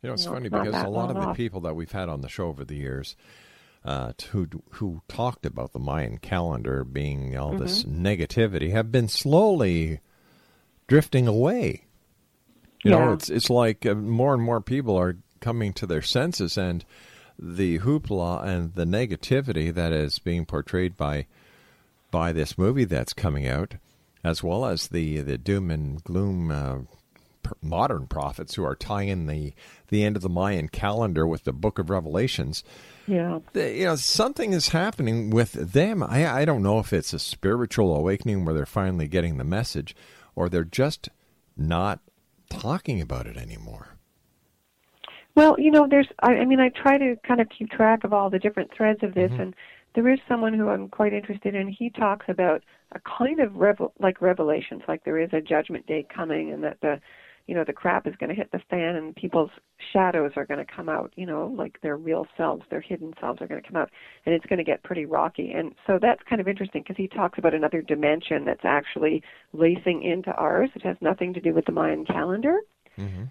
You 0.02 0.08
know, 0.10 0.14
it's 0.14 0.26
No, 0.26 0.34
funny 0.34 0.48
it's 0.48 0.54
because 0.54 0.84
a 0.84 0.90
lot 0.90 1.10
of 1.10 1.18
long 1.18 1.28
the 1.28 1.34
people 1.34 1.62
that 1.62 1.76
we've 1.76 1.92
had 1.92 2.10
on 2.10 2.22
the 2.22 2.30
show 2.30 2.48
over 2.48 2.66
the 2.66 2.76
years 2.76 3.16
uh, 3.86 4.14
who 4.32 4.48
who 4.72 5.02
talked 5.08 5.46
about 5.46 5.74
the 5.74 5.80
Mayan 5.80 6.18
calendar 6.18 6.84
being 6.84 7.38
all 7.38 7.58
this 7.58 7.84
negativity 7.84 8.72
have 8.72 8.92
been 8.92 9.08
slowly 9.08 10.00
drifting 10.88 11.28
away. 11.28 11.86
You 12.84 12.92
know, 12.92 13.14
it's 13.14 13.30
it's 13.30 13.50
like 13.50 13.86
uh, 13.86 13.94
more 13.94 14.34
and 14.34 14.42
more 14.44 14.62
people 14.62 14.98
are 14.98 15.18
coming 15.40 15.74
to 15.74 15.86
their 15.86 16.02
senses, 16.02 16.58
and 16.58 16.84
the 17.38 17.80
hoopla 17.80 18.44
and 18.44 18.74
the 18.74 18.86
negativity 18.86 19.74
that 19.74 19.92
is 19.92 20.20
being 20.20 20.46
portrayed 20.46 20.98
by 20.98 21.28
by 22.10 22.32
this 22.32 22.58
movie 22.58 22.86
that's 22.86 23.14
coming 23.14 23.48
out, 23.48 23.76
as 24.24 24.44
well 24.44 24.66
as 24.66 24.88
the 24.88 25.22
the 25.22 25.38
doom 25.38 25.70
and 25.70 26.04
gloom 26.04 26.52
uh, 26.52 26.78
modern 27.62 28.08
prophets 28.08 28.56
who 28.56 28.64
are 28.64 28.76
tying 28.76 29.28
the 29.28 29.54
the 29.90 30.04
end 30.04 30.16
of 30.16 30.22
the 30.22 30.30
Mayan 30.30 30.68
calendar 30.68 31.28
with 31.28 31.44
the 31.44 31.54
Book 31.54 31.80
of 31.80 31.90
Revelations. 31.90 32.64
Yeah. 33.08 33.40
You 33.54 33.86
know, 33.86 33.96
something 33.96 34.54
is 34.54 34.70
happening 34.70 35.30
with 35.30 35.52
them. 35.54 36.04
I 36.04 36.42
I 36.42 36.46
don't 36.46 36.64
know 36.64 36.80
if 36.80 36.94
it's 36.94 37.14
a 37.14 37.20
spiritual 37.20 37.96
awakening 37.96 38.46
where 38.46 38.54
they're 38.54 38.66
finally 38.66 39.08
getting 39.08 39.38
the 39.38 39.44
message, 39.44 39.96
or 40.36 40.50
they're 40.50 40.64
just 40.64 41.10
not 41.58 42.00
talking 42.60 43.02
about 43.02 43.28
it 43.28 43.38
anymore. 43.38 43.98
Well, 45.36 45.56
you 45.58 45.72
know, 45.72 45.88
there's. 45.90 46.08
I, 46.22 46.34
I 46.34 46.46
mean, 46.46 46.60
I 46.60 46.70
try 46.70 46.98
to 46.98 47.16
kind 47.26 47.40
of 47.40 47.48
keep 47.58 47.70
track 47.70 48.04
of 48.04 48.14
all 48.14 48.30
the 48.30 48.40
different 48.40 48.72
threads 48.76 49.00
of 49.02 49.14
this, 49.14 49.32
mm-hmm. 49.32 49.42
and 49.42 49.56
there 49.96 50.10
is 50.10 50.20
someone 50.28 50.54
who 50.54 50.70
I'm 50.70 50.90
quite 50.90 51.14
interested 51.14 51.56
in. 51.56 51.68
He 51.68 51.90
talks 51.90 52.26
about 52.28 52.64
a 52.94 53.00
kind 53.00 53.40
of 53.40 53.56
revel, 53.56 53.94
like 54.00 54.22
revelations, 54.22 54.82
like 54.88 55.04
there 55.04 55.20
is 55.20 55.30
a 55.32 55.42
judgment 55.42 55.88
day 55.88 56.06
coming, 56.14 56.52
and 56.52 56.64
that 56.64 56.78
the, 56.82 57.00
you 57.48 57.56
know, 57.56 57.64
the 57.66 57.74
crap 57.74 58.08
is 58.08 58.16
going 58.18 58.30
to 58.30 58.36
hit 58.36 58.52
the 58.52 58.62
fan, 58.70 58.96
and 58.96 59.16
people's 59.16 59.52
shadows 59.94 60.32
are 60.36 60.46
going 60.46 60.66
to 60.66 60.74
come 60.74 60.90
out. 60.90 61.12
You 61.16 61.26
know, 61.26 61.54
like 61.56 61.80
their 61.82 61.98
real 61.98 62.26
selves, 62.38 62.64
their 62.70 62.82
hidden 62.82 63.14
selves 63.20 63.42
are 63.42 63.48
going 63.48 63.62
to 63.62 63.68
come 63.68 63.82
out, 63.82 63.90
and 64.26 64.34
it's 64.36 64.46
going 64.46 64.58
to 64.58 64.64
get 64.64 64.84
pretty 64.84 65.06
rocky. 65.06 65.52
And 65.52 65.74
so 65.88 66.00
that's 66.02 66.22
kind 66.30 66.42
of 66.42 66.48
interesting 66.48 66.82
because 66.82 66.98
he 66.98 67.08
talks 67.08 67.38
about 67.40 67.54
another 67.54 67.82
dimension 67.82 68.46
that's 68.46 68.66
actually 68.66 69.24
lacing 69.54 70.04
into 70.04 70.32
ours. 70.32 70.70
It 70.76 70.84
has 70.84 70.98
nothing 71.02 71.34
to 71.34 71.42
do 71.42 71.54
with 71.54 71.66
the 71.66 71.72
Mayan 71.72 72.06
calendar 72.06 72.60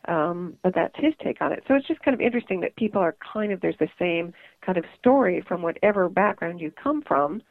um, 0.08 0.56
but 0.62 0.74
that's 0.74 0.94
his 0.96 1.14
take 1.22 1.40
on 1.40 1.52
it. 1.52 1.62
So 1.68 1.74
it's 1.74 1.86
just 1.86 2.00
kind 2.02 2.14
of 2.14 2.20
interesting 2.20 2.60
that 2.60 2.76
people 2.76 3.00
are 3.00 3.16
kind 3.32 3.52
of 3.52 3.60
there's 3.60 3.78
the 3.78 3.88
same 3.98 4.32
kind 4.64 4.78
of 4.78 4.84
story 4.98 5.44
from 5.46 5.62
whatever 5.62 6.08
background 6.08 6.60
you 6.60 6.72
come 6.82 7.02
from, 7.06 7.42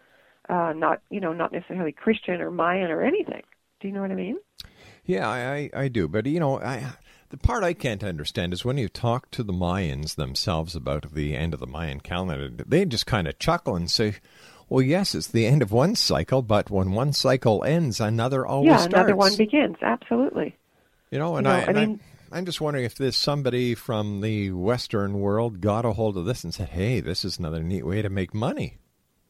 uh, 0.50 0.74
not 0.76 1.02
you 1.10 1.20
know 1.20 1.34
not 1.34 1.52
necessarily 1.52 1.92
Christian 1.92 2.42
or 2.42 2.52
Mayan 2.52 2.92
or 2.92 3.04
anything. 3.04 3.44
Do 3.80 3.88
you 3.88 3.94
know 3.94 4.02
what 4.02 4.12
I 4.12 4.16
mean? 4.16 4.38
Yeah, 5.10 5.28
I, 5.28 5.40
I, 5.56 5.70
I 5.86 5.88
do. 5.88 6.08
But, 6.08 6.28
you 6.28 6.40
know, 6.40 6.60
I, 6.62 6.86
the 7.30 7.38
part 7.38 7.64
I 7.64 7.74
can't 7.74 8.04
understand 8.04 8.54
is 8.54 8.64
when 8.64 8.78
you 8.78 8.88
talk 8.88 9.32
to 9.32 9.42
the 9.42 9.52
Mayans 9.52 10.14
themselves 10.14 10.76
about 10.76 11.16
the 11.16 11.36
end 11.36 11.56
of 11.56 11.60
the 11.60 11.66
Mayan 11.66 12.00
calendar, 12.00 12.48
they 12.64 12.86
just 12.86 13.08
kind 13.08 13.28
of 13.28 13.40
chuckle 13.40 13.76
and 13.76 13.90
say, 13.90 14.18
well, 14.70 14.84
yes, 14.84 15.16
it's 15.16 15.26
the 15.26 15.48
end 15.48 15.64
of 15.64 15.72
one 15.72 15.96
cycle, 15.96 16.44
but 16.44 16.70
when 16.70 16.92
one 16.92 17.12
cycle 17.14 17.64
ends, 17.64 18.00
another 18.00 18.46
always 18.46 18.68
yeah, 18.68 18.78
starts. 18.78 18.94
another 18.94 19.16
one 19.16 19.36
begins. 19.36 19.78
Absolutely. 19.82 20.56
You 21.10 21.18
know, 21.18 21.38
and 21.38 21.48
You 21.48 21.54
know, 21.54 21.58
I, 21.58 21.62
I 21.62 21.66
and 21.66 21.76
mean- 21.76 22.00
I'm, 22.32 22.38
I'm 22.38 22.46
just 22.46 22.62
wondering 22.62 22.86
if 22.86 22.94
this 22.94 23.18
somebody 23.18 23.74
from 23.74 24.22
the 24.22 24.52
Western 24.52 25.20
world 25.20 25.60
got 25.60 25.86
a 25.86 25.94
hold 25.94 26.18
of 26.18 26.26
this 26.26 26.44
and 26.44 26.54
said, 26.54 26.70
hey, 26.70 27.00
this 27.00 27.26
is 27.26 27.40
another 27.40 27.64
neat 27.64 27.84
way 27.84 28.04
to 28.04 28.10
make 28.12 28.36
money. 28.36 28.78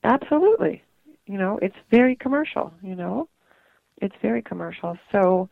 Absolutely. 0.03 0.83
You 1.25 1.38
know, 1.38 1.57
it's 1.62 1.77
very 1.89 2.17
commercial, 2.17 2.74
you 2.83 2.95
know. 2.95 3.29
It's 4.01 4.15
very 4.21 4.41
commercial. 4.41 4.98
So, 5.13 5.50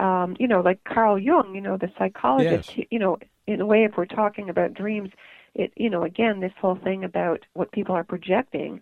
um, 0.00 0.36
you 0.38 0.48
know, 0.48 0.60
like 0.60 0.82
Carl 0.84 1.18
Jung, 1.18 1.54
you 1.54 1.60
know, 1.60 1.76
the 1.76 1.90
psychologist, 1.98 2.76
Yes. 2.76 2.86
you 2.90 2.98
know, 2.98 3.18
in 3.46 3.60
a 3.60 3.66
way 3.66 3.84
if 3.84 3.96
we're 3.96 4.06
talking 4.06 4.48
about 4.50 4.74
dreams, 4.74 5.10
it 5.54 5.72
you 5.76 5.88
know, 5.90 6.02
again, 6.04 6.40
this 6.40 6.52
whole 6.60 6.76
thing 6.76 7.04
about 7.04 7.40
what 7.54 7.72
people 7.72 7.94
are 7.94 8.04
projecting 8.04 8.80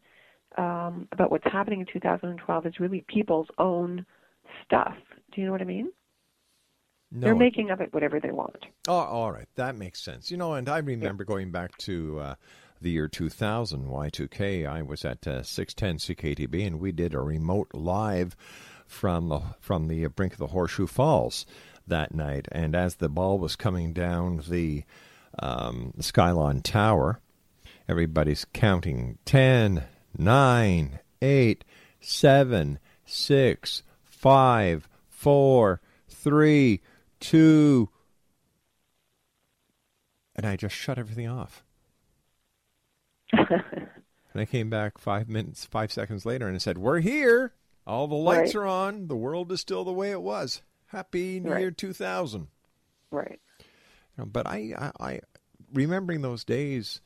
um, 0.56 1.08
about 1.12 1.30
what's 1.30 1.44
happening 1.44 1.80
in 1.80 1.86
2012 1.86 2.66
is 2.66 2.80
really 2.80 3.04
people's 3.08 3.48
own 3.58 4.06
stuff. 4.64 4.94
Do 5.32 5.40
you 5.40 5.46
know 5.46 5.52
what 5.52 5.62
I 5.62 5.64
mean? 5.64 5.90
No, 7.10 7.26
They're 7.26 7.34
making 7.34 7.70
of 7.70 7.80
it 7.80 7.92
whatever 7.92 8.18
they 8.20 8.30
want. 8.32 8.66
Oh, 8.88 8.92
all 8.94 9.32
right. 9.32 9.48
That 9.54 9.76
makes 9.76 10.02
sense. 10.02 10.30
You 10.30 10.36
know, 10.36 10.54
and 10.54 10.68
I 10.68 10.78
remember 10.78 11.24
going 11.24 11.50
back 11.52 11.76
to 11.78 12.18
uh, 12.18 12.34
the 12.80 12.90
year 12.90 13.08
2000, 13.08 13.86
Y2K. 13.86 14.66
I 14.68 14.82
was 14.82 15.04
at 15.04 15.26
uh, 15.26 15.42
610 15.42 16.16
CKTB, 16.16 16.66
and 16.66 16.80
we 16.80 16.92
did 16.92 17.14
a 17.14 17.20
remote 17.20 17.68
live 17.72 18.36
from 18.86 19.28
the, 19.28 19.40
from 19.60 19.88
the 19.88 20.06
brink 20.06 20.32
of 20.32 20.38
the 20.38 20.48
Horseshoe 20.48 20.86
Falls 20.86 21.46
that 21.86 22.14
night. 22.14 22.48
And 22.52 22.74
as 22.74 22.96
the 22.96 23.08
ball 23.08 23.38
was 23.38 23.56
coming 23.56 23.92
down 23.92 24.42
the, 24.48 24.84
um, 25.38 25.92
Skylon 25.98 26.62
Tower, 26.62 27.20
everybody's 27.88 28.46
counting 28.52 29.18
10, 29.24 29.84
9, 30.16 30.98
8, 31.22 31.64
7, 32.00 32.78
6, 33.04 33.82
5, 34.04 34.88
4, 35.10 35.80
3, 36.08 36.80
2, 37.20 37.88
and 40.36 40.46
I 40.46 40.56
just 40.56 40.74
shut 40.74 40.98
everything 40.98 41.28
off. 41.28 41.64
and 43.32 43.88
I 44.34 44.44
came 44.44 44.68
back 44.70 44.98
five 44.98 45.28
minutes, 45.28 45.64
five 45.64 45.92
seconds 45.92 46.26
later, 46.26 46.46
and 46.46 46.54
I 46.54 46.58
said, 46.58 46.78
"We're 46.78 47.00
here. 47.00 47.52
All 47.86 48.06
the 48.08 48.14
lights 48.14 48.54
Right. 48.54 48.62
are 48.62 48.66
on. 48.66 49.08
The 49.08 49.16
world 49.16 49.52
is 49.52 49.60
still 49.60 49.84
the 49.84 49.92
way 49.92 50.10
it 50.10 50.22
was. 50.22 50.62
Happy 50.86 51.40
New 51.40 51.50
Right. 51.52 51.60
Year 51.60 51.70
2000." 51.70 52.48
right. 53.10 53.40
You 53.60 53.66
know, 54.18 54.26
but 54.26 54.46
I, 54.46 54.74
I, 54.78 54.92
I, 55.08 55.20
remembering 55.72 56.22
those 56.22 56.44
days, 56.44 57.00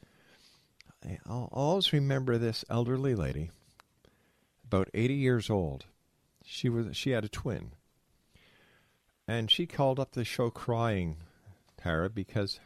I, 1.05 1.19
I'll 1.27 1.49
always 1.53 1.93
remember 1.93 2.37
this 2.39 2.65
elderly 2.69 3.15
lady, 3.15 3.51
about 4.67 4.89
80 4.95 5.15
years 5.15 5.49
old. 5.51 5.87
She 6.45 6.69
was 6.69 6.97
she 6.97 7.11
had 7.11 7.25
a 7.25 7.29
twin, 7.29 7.73
and 9.27 9.51
she 9.51 9.67
called 9.67 9.99
up 10.01 10.13
the 10.13 10.25
show 10.25 10.51
crying, 10.51 11.17
Tara, 11.77 12.09
because 12.11 12.61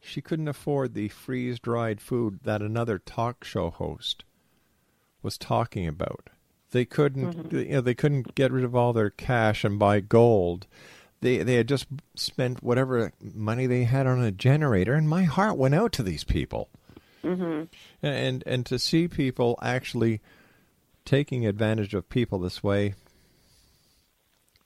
she 0.00 0.20
couldn't 0.22 0.48
afford 0.48 0.94
the 0.94 1.08
freeze 1.08 1.58
dried 1.58 2.00
food 2.00 2.40
that 2.44 2.62
another 2.62 2.98
talk 2.98 3.44
show 3.44 3.70
host 3.70 4.24
was 5.22 5.36
talking 5.36 5.86
about. 5.86 6.30
They 6.72 6.84
couldn't, 6.84 7.52
you 7.52 7.64
know, 7.66 7.80
they 7.80 7.94
couldn't 7.94 8.34
get 8.34 8.52
rid 8.52 8.64
of 8.64 8.74
all 8.76 8.92
their 8.92 9.10
cash 9.10 9.64
and 9.64 9.78
buy 9.78 10.00
gold. 10.00 10.66
They 11.20 11.38
they 11.38 11.54
had 11.56 11.68
just 11.68 11.86
spent 12.14 12.62
whatever 12.62 13.12
money 13.22 13.66
they 13.66 13.84
had 13.84 14.06
on 14.06 14.22
a 14.22 14.30
generator, 14.32 14.94
and 14.94 15.08
my 15.08 15.24
heart 15.24 15.56
went 15.58 15.74
out 15.74 15.92
to 15.92 16.02
these 16.02 16.24
people. 16.24 16.68
Mm-hmm. 17.24 17.64
And 18.06 18.42
and 18.46 18.64
to 18.66 18.78
see 18.78 19.08
people 19.08 19.58
actually 19.60 20.20
taking 21.04 21.44
advantage 21.46 21.92
of 21.92 22.08
people 22.08 22.38
this 22.38 22.62
way, 22.62 22.94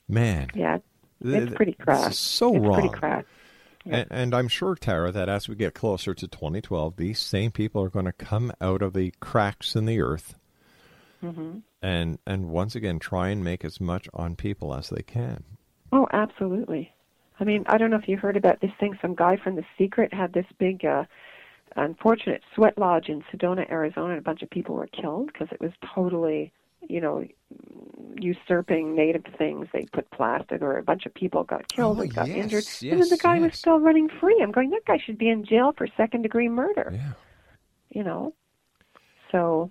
man, 0.09 0.49
Yeah. 0.55 0.79
th- 1.23 1.43
It's 1.45 1.55
pretty 1.55 1.73
this 1.73 1.85
crass. 1.85 2.19
so 2.19 2.55
it's 2.55 2.65
wrong. 2.65 2.75
pretty 2.81 2.89
crass. 2.95 3.25
And, 3.87 4.07
and 4.11 4.35
I'm 4.35 4.49
sure, 4.49 4.75
Tara, 4.77 5.13
that 5.13 5.29
as 5.29 5.47
we 5.49 5.57
get 5.57 5.75
closer 5.75 6.15
to 6.15 6.27
2012, 6.27 6.97
these 6.97 7.19
same 7.21 7.51
people 7.51 7.83
are 7.83 7.91
going 7.91 8.07
to 8.07 8.13
come 8.13 8.51
out 8.61 8.81
of 8.81 8.95
the 8.95 9.13
cracks 9.21 9.77
in 9.77 9.85
the 9.85 10.01
earth 10.01 10.35
Mm-hmm. 11.25 11.59
and, 11.83 12.19
and 12.27 12.49
once 12.51 12.75
again 12.75 12.99
try 12.99 13.29
and 13.31 13.43
make 13.43 13.65
as 13.65 13.81
much 13.81 14.09
on 14.15 14.37
people 14.37 14.75
as 14.75 14.91
they 14.91 15.03
can. 15.03 15.43
Oh, 15.93 16.07
absolutely. 16.13 16.93
I 17.41 17.45
mean, 17.45 17.65
I 17.67 17.79
don't 17.79 17.91
know 17.91 17.97
if 17.99 18.09
you 18.09 18.17
heard 18.17 18.37
about 18.37 18.61
this 18.61 18.71
thing. 18.79 18.97
Some 19.01 19.15
guy 19.15 19.37
from 19.37 19.57
The 19.57 19.65
Secret 19.79 20.13
had 20.15 20.33
this 20.33 20.47
big, 20.59 20.85
uh, 20.85 21.05
unfortunate 21.77 22.43
sweat 22.55 22.79
lodge 22.79 23.09
in 23.09 23.23
Sedona, 23.33 23.69
Arizona, 23.71 24.11
and 24.11 24.19
a 24.19 24.23
bunch 24.23 24.43
of 24.43 24.51
people 24.51 24.75
were 24.77 24.87
killed 24.87 25.27
because 25.33 25.49
it 25.51 25.61
was 25.61 25.73
totally, 25.95 26.53
you 26.89 27.01
know, 27.01 27.25
usurping 28.21 28.95
native 28.95 29.25
things. 29.37 29.67
They 29.73 29.87
put 29.93 30.09
plastic, 30.11 30.63
or 30.63 30.79
a 30.79 30.83
bunch 30.83 31.07
of 31.07 31.15
people 31.15 31.43
got 31.45 31.67
killed 31.69 31.99
Oh, 31.99 32.03
and 32.03 32.15
got 32.15 32.29
yes, 32.29 32.37
injured. 32.37 32.65
and 32.93 33.01
then 33.01 33.09
the 33.09 33.15
yes, 33.17 33.23
guy 33.23 33.39
was 33.41 33.59
still 33.59 33.81
running 33.81 34.09
free. 34.21 34.39
I'm 34.43 34.53
going, 34.53 34.71
that 34.71 34.85
guy 34.87 34.99
should 35.05 35.19
be 35.19 35.29
in 35.29 35.45
jail 35.45 35.73
for 35.77 35.87
second 35.97 36.23
degree 36.23 36.49
murder. 36.49 36.93
Yeah. 36.95 37.13
You 37.91 38.05
know, 38.05 38.35
so, 39.33 39.71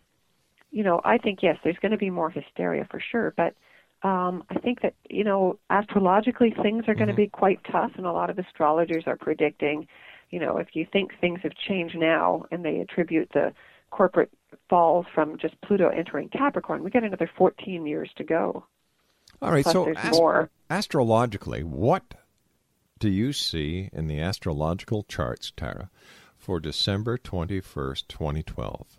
you 0.73 0.83
know, 0.83 0.99
I 1.05 1.19
think 1.19 1.39
yes, 1.43 1.57
there's 1.63 1.77
going 1.81 1.91
to 1.91 1.97
be 1.97 2.09
more 2.09 2.31
hysteria 2.31 2.85
for 2.89 2.99
sure, 2.99 3.33
but 3.37 3.53
um, 4.01 4.43
I 4.49 4.55
think 4.59 4.81
that 4.81 4.95
you 5.07 5.23
know 5.23 5.59
astrologically 5.69 6.53
things 6.61 6.85
are 6.87 6.95
going 6.95 7.07
to 7.07 7.13
be 7.13 7.27
quite 7.27 7.59
tough, 7.71 7.91
and 7.95 8.05
a 8.07 8.11
lot 8.11 8.31
of 8.31 8.39
astrologers 8.39 9.03
are 9.05 9.15
predicting. 9.15 9.87
You 10.31 10.39
know, 10.39 10.57
if 10.57 10.69
you 10.73 10.87
think 10.91 11.11
things 11.21 11.39
have 11.43 11.53
changed 11.55 11.95
now, 11.95 12.45
and 12.51 12.65
they 12.65 12.79
attribute 12.79 13.29
the 13.33 13.53
corporate 13.91 14.31
falls 14.67 15.05
from 15.13 15.37
just 15.37 15.53
Pluto 15.61 15.89
entering 15.89 16.29
Capricorn, 16.29 16.83
we 16.83 16.89
got 16.89 17.03
another 17.03 17.29
14 17.37 17.85
years 17.85 18.09
to 18.17 18.23
go. 18.23 18.65
All 19.43 19.51
right. 19.51 19.63
Plus 19.63 19.73
so, 19.73 19.93
more. 20.11 20.49
astrologically, 20.71 21.63
what 21.63 22.15
do 22.97 23.09
you 23.09 23.31
see 23.31 23.89
in 23.93 24.07
the 24.07 24.19
astrological 24.19 25.03
charts, 25.03 25.51
Tara, 25.55 25.91
for 26.35 26.59
December 26.59 27.19
21st, 27.19 28.07
2012? 28.07 28.97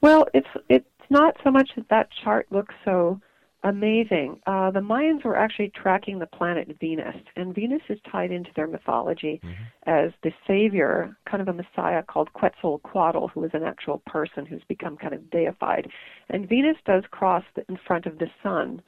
Well, 0.00 0.26
it's 0.34 0.86
it's 1.08 1.18
not 1.18 1.36
so 1.42 1.50
much 1.50 1.70
that 1.74 1.88
that 1.88 2.08
chart 2.22 2.46
looks 2.50 2.74
so 2.84 3.18
amazing. 3.64 4.40
Uh, 4.46 4.70
the 4.70 4.80
Mayans 4.80 5.24
were 5.24 5.36
actually 5.36 5.72
tracking 5.74 6.18
the 6.18 6.26
planet 6.26 6.68
Venus, 6.80 7.16
and 7.34 7.54
Venus 7.54 7.80
is 7.88 7.98
tied 8.12 8.30
into 8.30 8.50
their 8.54 8.66
mythology 8.66 9.40
as 9.86 10.10
the 10.22 10.30
savior, 10.46 11.16
kind 11.28 11.40
of 11.40 11.48
a 11.48 11.52
messiah 11.52 12.02
called 12.02 12.30
Quetzalcoatl, 12.34 13.28
who 13.28 13.42
is 13.44 13.50
an 13.54 13.62
actual 13.64 14.02
person 14.06 14.44
who's 14.44 14.62
become 14.68 14.98
kind 14.98 15.14
of 15.14 15.30
deified. 15.30 15.88
And 16.28 16.46
Venus 16.46 16.76
does 16.84 17.04
cross 17.10 17.42
the, 17.56 17.64
in 17.70 17.78
front 17.86 18.04
of 18.04 18.18
the 18.18 18.28
sun 18.42 18.82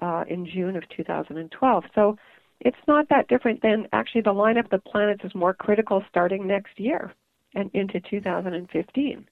uh, 0.00 0.24
in 0.28 0.46
June 0.46 0.76
of 0.76 0.84
2012. 0.96 1.84
So 1.94 2.16
it's 2.60 2.76
not 2.86 3.08
that 3.08 3.26
different 3.26 3.62
than 3.62 3.88
actually 3.92 4.22
the 4.22 4.32
lineup 4.32 4.66
of 4.66 4.70
the 4.70 4.90
planets 4.90 5.24
is 5.24 5.34
more 5.34 5.54
critical 5.54 6.04
starting 6.08 6.46
next 6.46 6.78
year 6.78 7.12
and 7.56 7.68
into 7.74 8.00
2015. 8.08 9.26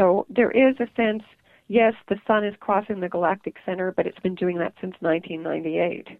So 0.00 0.24
there 0.30 0.50
is 0.50 0.76
a 0.80 0.86
sense, 0.96 1.22
yes, 1.68 1.92
the 2.08 2.16
sun 2.26 2.42
is 2.42 2.54
crossing 2.58 3.00
the 3.00 3.08
galactic 3.10 3.56
center, 3.66 3.92
but 3.92 4.06
it's 4.06 4.18
been 4.20 4.34
doing 4.34 4.56
that 4.56 4.72
since 4.80 4.94
1998. 5.00 6.18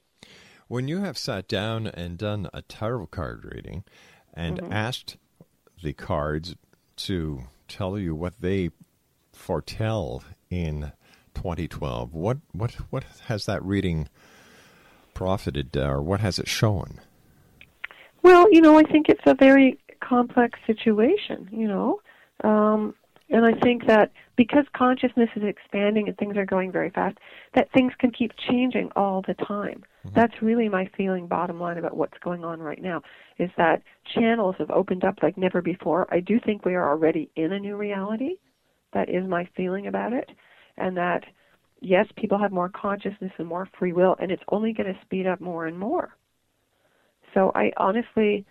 When 0.68 0.86
you 0.86 0.98
have 0.98 1.16
sat 1.16 1.48
down 1.48 1.86
and 1.86 2.18
done 2.18 2.48
a 2.52 2.60
tarot 2.60 3.06
card 3.06 3.50
reading 3.50 3.84
and 4.34 4.58
Mm-hmm. 4.58 4.72
asked 4.72 5.16
the 5.82 5.94
cards 5.94 6.56
to 6.96 7.44
tell 7.68 7.98
you 7.98 8.14
what 8.14 8.42
they 8.42 8.68
foretell 9.32 10.24
in 10.50 10.92
2012, 11.34 12.12
what 12.12 12.36
what 12.52 12.72
what 12.90 13.04
has 13.28 13.46
that 13.46 13.64
reading 13.64 14.10
profited, 15.14 15.74
uh, 15.74 15.88
or 15.88 16.02
what 16.02 16.20
has 16.20 16.38
it 16.38 16.48
shown? 16.48 17.00
Well, 18.22 18.52
you 18.52 18.60
know, 18.60 18.78
I 18.78 18.82
think 18.82 19.08
it's 19.08 19.24
a 19.24 19.34
very 19.34 19.78
complex 20.00 20.58
situation, 20.66 21.48
you 21.50 21.66
know. 21.66 22.00
Um, 22.44 22.94
and 23.30 23.46
I 23.46 23.52
think 23.60 23.86
that 23.86 24.10
because 24.36 24.64
consciousness 24.76 25.30
is 25.36 25.44
expanding 25.44 26.08
and 26.08 26.16
things 26.16 26.36
are 26.36 26.44
going 26.46 26.72
very 26.72 26.90
fast, 26.90 27.18
that 27.54 27.70
things 27.72 27.92
can 27.98 28.10
keep 28.10 28.32
changing 28.48 28.90
all 28.96 29.22
the 29.26 29.34
time. 29.34 29.84
Mm-hmm. 30.04 30.14
That's 30.14 30.42
really 30.42 30.68
my 30.68 30.90
feeling, 30.96 31.26
bottom 31.26 31.60
line, 31.60 31.78
about 31.78 31.96
what's 31.96 32.18
going 32.24 32.44
on 32.44 32.60
right 32.60 32.82
now, 32.82 33.02
is 33.38 33.50
that 33.56 33.82
channels 34.14 34.56
have 34.58 34.70
opened 34.70 35.04
up 35.04 35.16
like 35.22 35.38
never 35.38 35.62
before. 35.62 36.12
I 36.12 36.20
do 36.20 36.40
think 36.44 36.64
we 36.64 36.74
are 36.74 36.88
already 36.88 37.30
in 37.36 37.52
a 37.52 37.58
new 37.58 37.76
reality. 37.76 38.36
That 38.92 39.08
is 39.08 39.26
my 39.28 39.48
feeling 39.56 39.86
about 39.86 40.12
it. 40.12 40.30
And 40.76 40.96
that, 40.96 41.24
yes, 41.80 42.06
people 42.16 42.38
have 42.38 42.50
more 42.50 42.68
consciousness 42.68 43.32
and 43.38 43.46
more 43.46 43.68
free 43.78 43.92
will, 43.92 44.16
and 44.18 44.32
it's 44.32 44.42
only 44.48 44.72
going 44.72 44.92
to 44.92 45.00
speed 45.02 45.26
up 45.26 45.40
more 45.40 45.66
and 45.66 45.78
more. 45.78 46.16
So 47.32 47.52
I 47.54 47.70
honestly, 47.76 48.44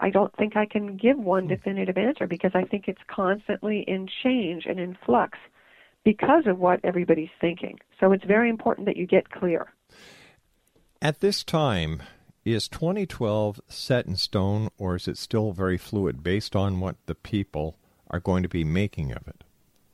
I 0.00 0.10
don't 0.10 0.34
think 0.36 0.56
I 0.56 0.66
can 0.66 0.96
give 0.96 1.18
one 1.18 1.44
hmm. 1.44 1.50
definitive 1.50 1.96
answer 1.96 2.26
because 2.26 2.52
I 2.54 2.64
think 2.64 2.88
it's 2.88 3.02
constantly 3.06 3.84
in 3.86 4.08
change 4.22 4.66
and 4.66 4.80
in 4.80 4.96
flux 5.04 5.38
because 6.04 6.46
of 6.46 6.58
what 6.58 6.80
everybody's 6.82 7.30
thinking. 7.40 7.78
So 8.00 8.12
it's 8.12 8.24
very 8.24 8.48
important 8.48 8.86
that 8.86 8.96
you 8.96 9.06
get 9.06 9.30
clear. 9.30 9.72
At 11.02 11.20
this 11.20 11.44
time, 11.44 12.02
is 12.44 12.68
2012 12.68 13.60
set 13.68 14.06
in 14.06 14.16
stone, 14.16 14.70
or 14.78 14.96
is 14.96 15.06
it 15.06 15.18
still 15.18 15.52
very 15.52 15.76
fluid 15.76 16.22
based 16.22 16.56
on 16.56 16.80
what 16.80 16.96
the 17.06 17.14
people 17.14 17.76
are 18.10 18.20
going 18.20 18.42
to 18.42 18.48
be 18.48 18.64
making 18.64 19.12
of 19.12 19.28
it? 19.28 19.44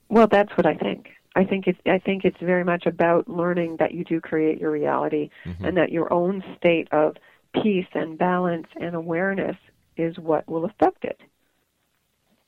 Well, 0.09 0.29
that's 0.29 0.57
what 0.57 0.67
I 0.67 0.75
think. 0.75 1.11
I 1.35 1.45
think 1.45 1.67
it's 1.67 1.79
I 1.85 1.99
think 1.99 2.25
it's 2.25 2.41
very 2.41 2.65
much 2.65 2.87
about 2.87 3.29
learning 3.29 3.77
that 3.77 3.93
you 3.93 4.05
do 4.05 4.21
create 4.21 4.59
your 4.59 4.71
reality 4.71 5.31
mm-hmm. 5.45 5.65
and 5.65 5.77
that 5.77 5.93
your 5.93 6.11
own 6.13 6.43
state 6.57 6.89
of 6.93 7.17
peace 7.53 7.89
and 7.93 8.17
balance 8.17 8.69
and 8.81 8.95
awareness 8.95 9.57
is 9.97 10.19
what 10.19 10.49
will 10.49 10.65
affect 10.65 11.05
it. 11.05 11.21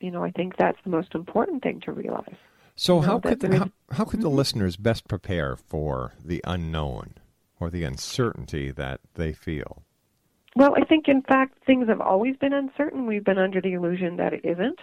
You 0.00 0.10
know, 0.10 0.22
I 0.22 0.30
think 0.30 0.56
that's 0.56 0.78
the 0.84 0.90
most 0.90 1.14
important 1.14 1.62
thing 1.62 1.80
to 1.80 1.92
realize. 1.92 2.36
So 2.76 3.00
No, 3.00 3.06
how 3.06 3.18
could 3.18 3.40
the, 3.40 3.58
how, 3.58 3.70
how 3.90 4.04
could 4.04 4.20
Mm-hmm. 4.20 4.28
the 4.28 4.34
listeners 4.34 4.76
best 4.76 5.08
prepare 5.08 5.56
for 5.56 6.14
the 6.24 6.40
unknown 6.44 7.14
or 7.58 7.70
the 7.70 7.82
uncertainty 7.84 8.70
that 8.70 9.00
they 9.14 9.32
feel? 9.32 9.82
Well, 10.54 10.74
I 10.76 10.84
think 10.84 11.08
in 11.08 11.22
fact 11.22 11.64
things 11.66 11.88
have 11.88 12.00
always 12.00 12.36
been 12.36 12.52
uncertain. 12.52 13.06
We've 13.06 13.24
been 13.24 13.38
under 13.38 13.60
the 13.60 13.72
illusion 13.72 14.16
that 14.16 14.32
it 14.32 14.44
isn't. 14.44 14.78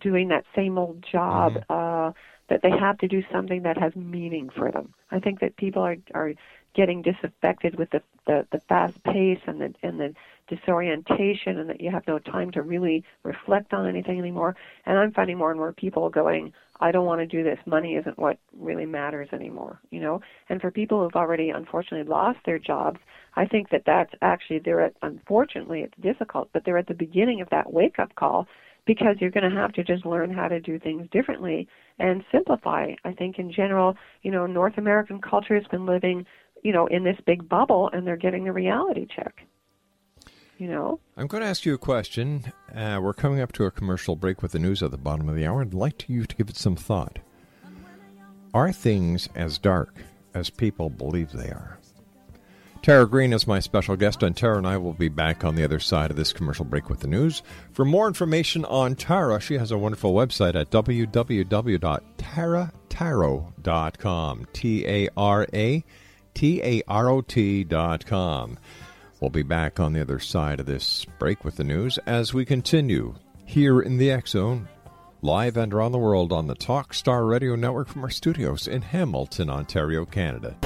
doing 0.02 0.30
that 0.30 0.44
same 0.56 0.76
old 0.80 1.06
job 1.10 1.64
uh 1.70 2.12
that 2.50 2.62
they 2.64 2.72
have 2.72 2.98
to 2.98 3.08
do 3.08 3.22
something 3.32 3.62
that 3.62 3.78
has 3.78 3.96
meaning 3.96 4.50
for 4.50 4.72
them 4.72 4.92
i 5.12 5.20
think 5.20 5.40
that 5.40 5.56
people 5.56 5.84
are 5.84 5.98
are 6.16 6.34
getting 6.74 7.04
disaffected 7.04 7.76
with 7.76 7.92
the 7.92 8.02
the, 8.26 8.48
the 8.52 8.60
fast 8.68 9.02
pace 9.04 9.40
and 9.46 9.62
the 9.62 9.74
and 9.84 10.00
the 10.00 10.16
disorientation 10.56 11.60
and 11.60 11.70
that 11.70 11.82
you 11.82 11.90
have 11.92 12.04
no 12.08 12.20
time 12.20 12.52
to 12.52 12.62
really 12.62 13.04
reflect 13.24 13.74
on 13.74 13.88
anything 13.88 14.20
anymore. 14.20 14.56
And 14.86 14.98
i'm 14.98 15.12
finding 15.12 15.38
more 15.38 15.52
and 15.52 15.60
more 15.60 15.74
people 15.74 16.10
going 16.10 16.54
i 16.80 16.92
don't 16.92 17.06
want 17.06 17.22
to 17.22 17.28
do 17.28 17.44
this. 17.44 17.60
Money 17.66 17.96
isn't 17.96 18.20
what 18.20 18.38
really 18.58 18.86
matters 18.86 19.30
anymore 19.32 19.80
you 19.92 20.00
know? 20.00 20.22
And 20.50 20.62
for 20.62 20.72
people 20.72 21.02
who've 21.02 21.16
already 21.16 21.50
unfortunately 21.50 22.10
lost 22.10 22.40
their 22.46 22.60
jobs 22.60 23.00
i 23.36 23.46
think 23.46 23.70
that 23.70 23.84
that's 23.86 24.14
actually 24.22 24.60
they're 24.60 24.82
at 24.82 24.96
unfortunately 25.02 25.82
it's 25.82 25.94
difficult 26.02 26.50
but 26.54 26.64
they're 26.66 26.78
at 26.78 26.88
the 26.88 26.94
beginning 26.94 27.42
of 27.42 27.50
that 27.50 27.72
wake 27.72 28.00
up 28.00 28.14
call 28.16 28.48
because 28.86 29.16
you're 29.20 29.32
going 29.32 29.50
to 29.50 29.56
have 29.56 29.72
to 29.74 29.84
just 29.84 30.06
learn 30.06 30.30
how 30.30 30.48
to 30.50 30.60
do 30.60 30.78
things 30.78 31.08
differently 31.10 31.70
and 32.00 32.22
simplify. 32.34 32.92
I 33.06 33.14
think 33.14 33.40
in 33.40 33.52
general 33.52 33.96
you 34.22 34.32
know 34.32 34.46
north 34.46 34.78
american 34.78 35.22
culture 35.22 35.56
has 35.56 35.68
been 35.72 35.86
living 35.86 36.26
you 36.64 36.74
know 36.74 36.88
in 36.88 37.04
this 37.04 37.18
big 37.26 37.48
bubble 37.48 37.90
and 37.94 38.06
they're 38.06 38.18
getting 38.18 38.44
the 38.46 38.52
reality 38.52 39.08
check 39.16 39.46
you 40.64 40.70
know 40.70 41.00
I'm 41.18 41.28
going 41.28 41.44
to 41.44 41.50
ask 41.50 41.66
you 41.66 41.74
a 41.74 41.78
question. 41.78 42.54
Uh, 42.74 42.98
we're 43.02 43.14
coming 43.14 43.42
up 43.42 43.52
to 43.54 43.66
a 43.66 43.72
commercial 43.72 44.16
break 44.16 44.42
with 44.42 44.54
the 44.54 44.60
news 44.60 44.82
at 44.82 44.92
the 44.92 44.98
bottom 44.98 45.28
of 45.28 45.36
the 45.36 45.46
hour. 45.46 45.62
I'd 45.62 45.74
like 45.74 46.08
you 46.08 46.26
to 46.26 46.36
give 46.38 46.48
it 46.48 46.56
some 46.56 46.78
thought. 46.78 47.20
Are 48.54 48.72
things 48.72 49.28
as 49.36 49.58
dark 49.58 49.94
as 50.34 50.50
people 50.50 50.90
believe 50.90 51.34
they 51.34 51.50
are? 51.50 51.80
Tara 52.82 53.06
Greene 53.06 53.34
is 53.34 53.46
my 53.46 53.60
special 53.60 53.98
guest, 53.98 54.24
and 54.24 54.38
Tara 54.38 54.58
and 54.58 54.66
I 54.66 54.78
will 54.78 54.94
be 54.94 55.10
back 55.10 55.44
on 55.44 55.56
the 55.56 55.66
other 55.66 55.80
side 55.80 56.12
of 56.12 56.18
this 56.18 56.32
commercial 56.32 56.64
break 56.64 56.90
with 56.90 57.02
the 57.02 57.08
news. 57.08 57.44
For 57.74 57.84
more 57.84 58.08
information 58.08 58.64
on 58.66 58.96
Tara, 58.96 59.42
she 59.42 59.58
has 59.58 59.72
a 59.72 59.78
wonderful 59.78 60.14
website 60.14 60.56
at 60.56 60.70
www.tara, 60.70 61.82
taratarot.com. 62.90 64.48
T 64.54 64.88
A 64.88 65.10
R 65.18 65.46
A 65.54 65.84
T 66.34 66.62
A 66.64 66.82
R 66.88 67.10
O 67.10 67.22
T.com. 67.22 68.58
We'll 69.24 69.30
be 69.30 69.42
back 69.42 69.80
on 69.80 69.94
the 69.94 70.02
other 70.02 70.20
side 70.20 70.60
of 70.60 70.66
this 70.66 71.06
break 71.18 71.46
with 71.46 71.56
the 71.56 71.64
news 71.64 71.98
as 72.00 72.34
we 72.34 72.44
continue 72.44 73.16
here 73.46 73.80
in 73.80 73.96
the 73.96 74.12
X 74.12 74.32
Zone, 74.32 74.68
live 75.22 75.56
and 75.56 75.74
around 75.74 75.94
the 75.94 75.98
world 75.98 76.34
on 76.34 76.48
the 76.48 76.56
Talk 76.56 76.94
Star 76.94 77.24
Radio 77.24 77.56
Network 77.56 77.88
from 77.88 78.04
our 78.04 78.10
studios 78.10 78.68
in 78.68 78.82
Hamilton, 78.82 79.50
Ontario, 79.50 80.04
Canada. 80.04 80.58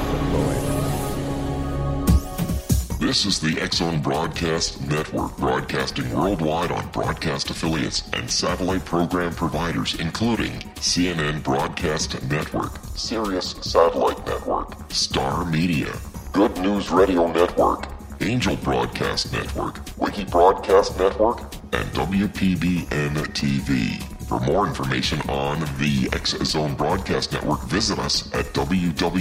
This 3.00 3.28
is 3.28 3.40
the 3.40 3.60
X 3.62 3.78
Zone 3.78 4.02
Broadcast 4.02 4.82
Network, 4.90 5.38
broadcasting 5.38 6.12
worldwide 6.12 6.72
on 6.72 6.88
broadcast 6.88 7.52
affiliates 7.52 8.10
and 8.14 8.28
satellite 8.28 8.86
program 8.86 9.36
providers, 9.36 9.94
including 10.00 10.54
CNN 10.78 11.44
Broadcast 11.44 12.20
Network, 12.24 12.72
Sirius 12.96 13.52
Satellite 13.62 14.26
Network, 14.26 14.92
Star 14.92 15.46
Media, 15.46 15.94
Good 16.34 16.58
News 16.58 16.90
Radio 16.90 17.32
Network, 17.32 17.88
Angel 18.22 18.56
Broadcast 18.58 19.32
Network, 19.32 19.80
Wiki 19.98 20.24
Broadcast 20.26 20.98
Network, 20.98 21.42
and 21.74 21.86
WPBN 21.94 23.14
TV. 23.34 24.02
For 24.28 24.40
more 24.42 24.68
information 24.68 25.22
on 25.30 25.60
the 25.78 26.10
X 26.14 26.32
Zone 26.44 26.76
Broadcast 26.76 27.32
Network, 27.32 27.64
visit 27.66 28.00
us 28.00 28.34
at 28.34 28.46
www.xzbn.net. 28.54 29.18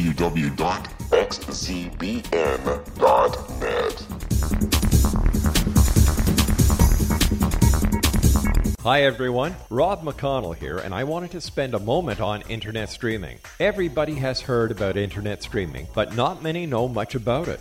Hi 8.83 9.03
everyone, 9.03 9.57
Rob 9.69 10.03
McConnell 10.03 10.55
here, 10.57 10.79
and 10.79 10.95
I 10.95 11.05
wanted 11.05 11.33
to 11.33 11.41
spend 11.41 11.75
a 11.75 11.81
moment 11.81 12.21
on 12.21 12.43
internet 12.43 12.89
streaming. 12.89 13.39
Everybody 13.59 14.15
has 14.15 14.41
heard 14.41 14.71
about 14.71 14.97
internet 14.97 15.43
streaming, 15.43 15.89
but 15.93 16.15
not 16.15 16.43
many 16.43 16.67
know 16.67 16.87
much 16.89 17.15
about 17.15 17.49
it. 17.49 17.61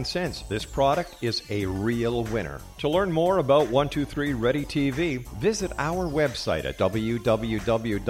this 0.49 0.65
product 0.65 1.15
is 1.21 1.41
a 1.49 1.65
real 1.65 2.25
winner. 2.25 2.59
To 2.79 2.89
learn 2.89 3.09
more 3.11 3.37
about 3.37 3.69
123 3.69 4.33
Ready 4.33 4.65
TV, 4.65 5.25
visit 5.39 5.71
our 5.77 6.09
website 6.09 6.65
at 6.65 6.77
www.xzbn.net. 6.77 8.01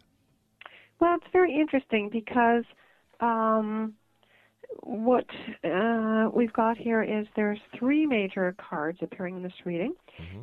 Well, 1.00 1.16
it's 1.16 1.32
very 1.32 1.54
interesting 1.54 2.10
because 2.12 2.64
um, 3.20 3.94
what 4.82 5.26
uh, 5.64 6.30
we've 6.34 6.54
got 6.54 6.78
here 6.78 7.04
is 7.04 7.26
there's 7.36 7.60
three 7.78 8.06
major 8.06 8.56
cards 8.70 9.00
appearing 9.02 9.38
in 9.38 9.44
this 9.44 9.54
reading, 9.66 9.94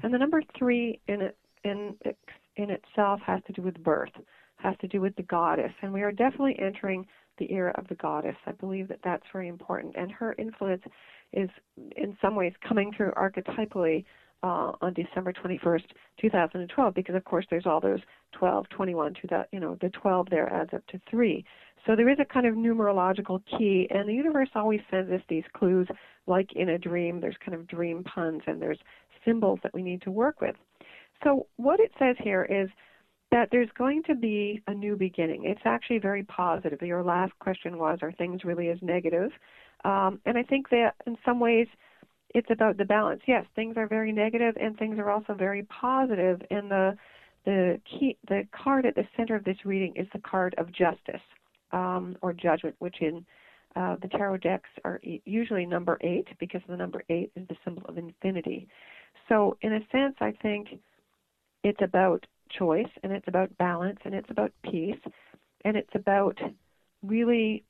and 0.02 0.12
the 0.12 0.18
number 0.18 0.42
three 0.58 1.00
in 1.08 1.20
it 1.22 1.36
in 1.64 1.94
in 2.56 2.70
itself 2.70 3.20
has 3.26 3.40
to 3.46 3.52
do 3.52 3.62
with 3.62 3.82
birth, 3.82 4.12
has 4.56 4.76
to 4.80 4.88
do 4.88 5.00
with 5.00 5.14
the 5.16 5.22
goddess, 5.22 5.72
and 5.82 5.92
we 5.92 6.02
are 6.02 6.12
definitely 6.12 6.56
entering 6.58 7.06
the 7.38 7.52
era 7.52 7.72
of 7.76 7.88
the 7.88 7.96
goddess. 7.96 8.36
I 8.46 8.52
believe 8.52 8.88
that 8.88 9.00
that's 9.02 9.24
very 9.32 9.48
important, 9.48 9.94
and 9.96 10.10
her 10.12 10.34
influence 10.38 10.82
is 11.32 11.50
in 11.96 12.16
some 12.22 12.36
ways 12.36 12.52
coming 12.66 12.92
through 12.96 13.12
archetypally 13.12 14.04
uh, 14.44 14.72
on 14.82 14.92
December 14.92 15.32
21st, 15.32 15.84
2012, 16.20 16.94
because 16.94 17.14
of 17.14 17.24
course 17.24 17.46
there's 17.48 17.64
all 17.64 17.80
those 17.80 18.00
12, 18.32 18.68
21 18.68 19.14
to 19.14 19.20
that, 19.30 19.48
you 19.52 19.58
know, 19.58 19.78
the 19.80 19.88
12 19.88 20.28
there 20.28 20.52
adds 20.52 20.68
up 20.74 20.86
to 20.88 21.00
three. 21.10 21.42
So 21.86 21.96
there 21.96 22.10
is 22.10 22.18
a 22.20 22.26
kind 22.26 22.46
of 22.46 22.54
numerological 22.54 23.40
key, 23.46 23.88
and 23.90 24.06
the 24.06 24.12
universe 24.12 24.50
always 24.54 24.80
sends 24.90 25.10
us 25.10 25.22
these 25.30 25.44
clues, 25.56 25.88
like 26.26 26.52
in 26.54 26.68
a 26.68 26.78
dream. 26.78 27.20
There's 27.20 27.36
kind 27.42 27.54
of 27.54 27.66
dream 27.66 28.04
puns, 28.04 28.42
and 28.46 28.60
there's 28.60 28.78
symbols 29.24 29.60
that 29.62 29.72
we 29.72 29.82
need 29.82 30.02
to 30.02 30.10
work 30.10 30.42
with. 30.42 30.56
So 31.22 31.46
what 31.56 31.80
it 31.80 31.92
says 31.98 32.16
here 32.22 32.44
is 32.44 32.68
that 33.30 33.48
there's 33.50 33.70
going 33.78 34.02
to 34.04 34.14
be 34.14 34.62
a 34.66 34.74
new 34.74 34.94
beginning. 34.94 35.44
It's 35.44 35.60
actually 35.64 35.98
very 35.98 36.22
positive. 36.24 36.82
Your 36.82 37.02
last 37.02 37.32
question 37.38 37.78
was, 37.78 37.98
are 38.02 38.12
things 38.12 38.44
really 38.44 38.68
as 38.68 38.78
negative? 38.82 39.30
Um, 39.86 40.20
and 40.26 40.36
I 40.36 40.42
think 40.42 40.68
that 40.68 40.94
in 41.06 41.16
some 41.24 41.40
ways 41.40 41.66
it's 42.34 42.50
about 42.50 42.76
the 42.76 42.84
balance. 42.84 43.22
Yes, 43.26 43.46
things 43.54 43.76
are 43.76 43.86
very 43.86 44.12
negative, 44.12 44.56
and 44.60 44.76
things 44.76 44.98
are 44.98 45.10
also 45.10 45.34
very 45.34 45.62
positive. 45.64 46.42
And 46.50 46.70
the 46.70 46.96
the 47.44 47.80
key, 47.84 48.16
the 48.28 48.46
card 48.52 48.86
at 48.86 48.94
the 48.94 49.06
center 49.16 49.34
of 49.34 49.44
this 49.44 49.56
reading 49.64 49.94
is 49.96 50.06
the 50.12 50.20
card 50.20 50.54
of 50.56 50.72
justice 50.72 51.20
um, 51.72 52.16
or 52.22 52.32
judgment, 52.32 52.74
which 52.78 52.96
in 53.00 53.24
uh, 53.76 53.96
the 54.00 54.08
tarot 54.08 54.38
decks 54.38 54.70
are 54.84 55.00
usually 55.24 55.66
number 55.66 55.98
eight 56.00 56.26
because 56.38 56.62
the 56.68 56.76
number 56.76 57.02
eight 57.08 57.30
is 57.36 57.46
the 57.48 57.56
symbol 57.64 57.82
of 57.86 57.98
infinity. 57.98 58.66
So, 59.28 59.56
in 59.62 59.74
a 59.74 59.80
sense, 59.92 60.16
I 60.20 60.32
think 60.42 60.68
it's 61.62 61.82
about 61.82 62.24
choice 62.58 62.88
and 63.02 63.12
it's 63.12 63.28
about 63.28 63.56
balance 63.58 63.98
and 64.04 64.14
it's 64.14 64.30
about 64.30 64.52
peace 64.62 65.00
and 65.64 65.76
it's 65.76 65.94
about 65.94 66.38
really 67.02 67.64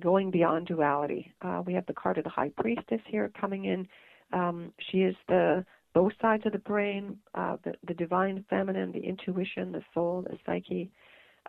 going 0.00 0.30
beyond 0.30 0.66
duality. 0.66 1.32
Uh, 1.42 1.62
we 1.64 1.74
have 1.74 1.86
the 1.86 1.92
card 1.92 2.18
of 2.18 2.24
the 2.24 2.30
high 2.30 2.50
priestess 2.56 3.00
here 3.06 3.30
coming 3.38 3.64
in. 3.66 3.86
Um, 4.32 4.72
she 4.90 4.98
is 4.98 5.14
the 5.28 5.64
both 5.94 6.12
sides 6.20 6.44
of 6.44 6.52
the 6.52 6.58
brain, 6.58 7.16
uh, 7.34 7.56
the, 7.64 7.74
the 7.86 7.94
divine 7.94 8.44
feminine, 8.50 8.90
the 8.90 8.98
intuition, 8.98 9.70
the 9.70 9.82
soul, 9.94 10.26
the 10.28 10.36
psyche, 10.44 10.90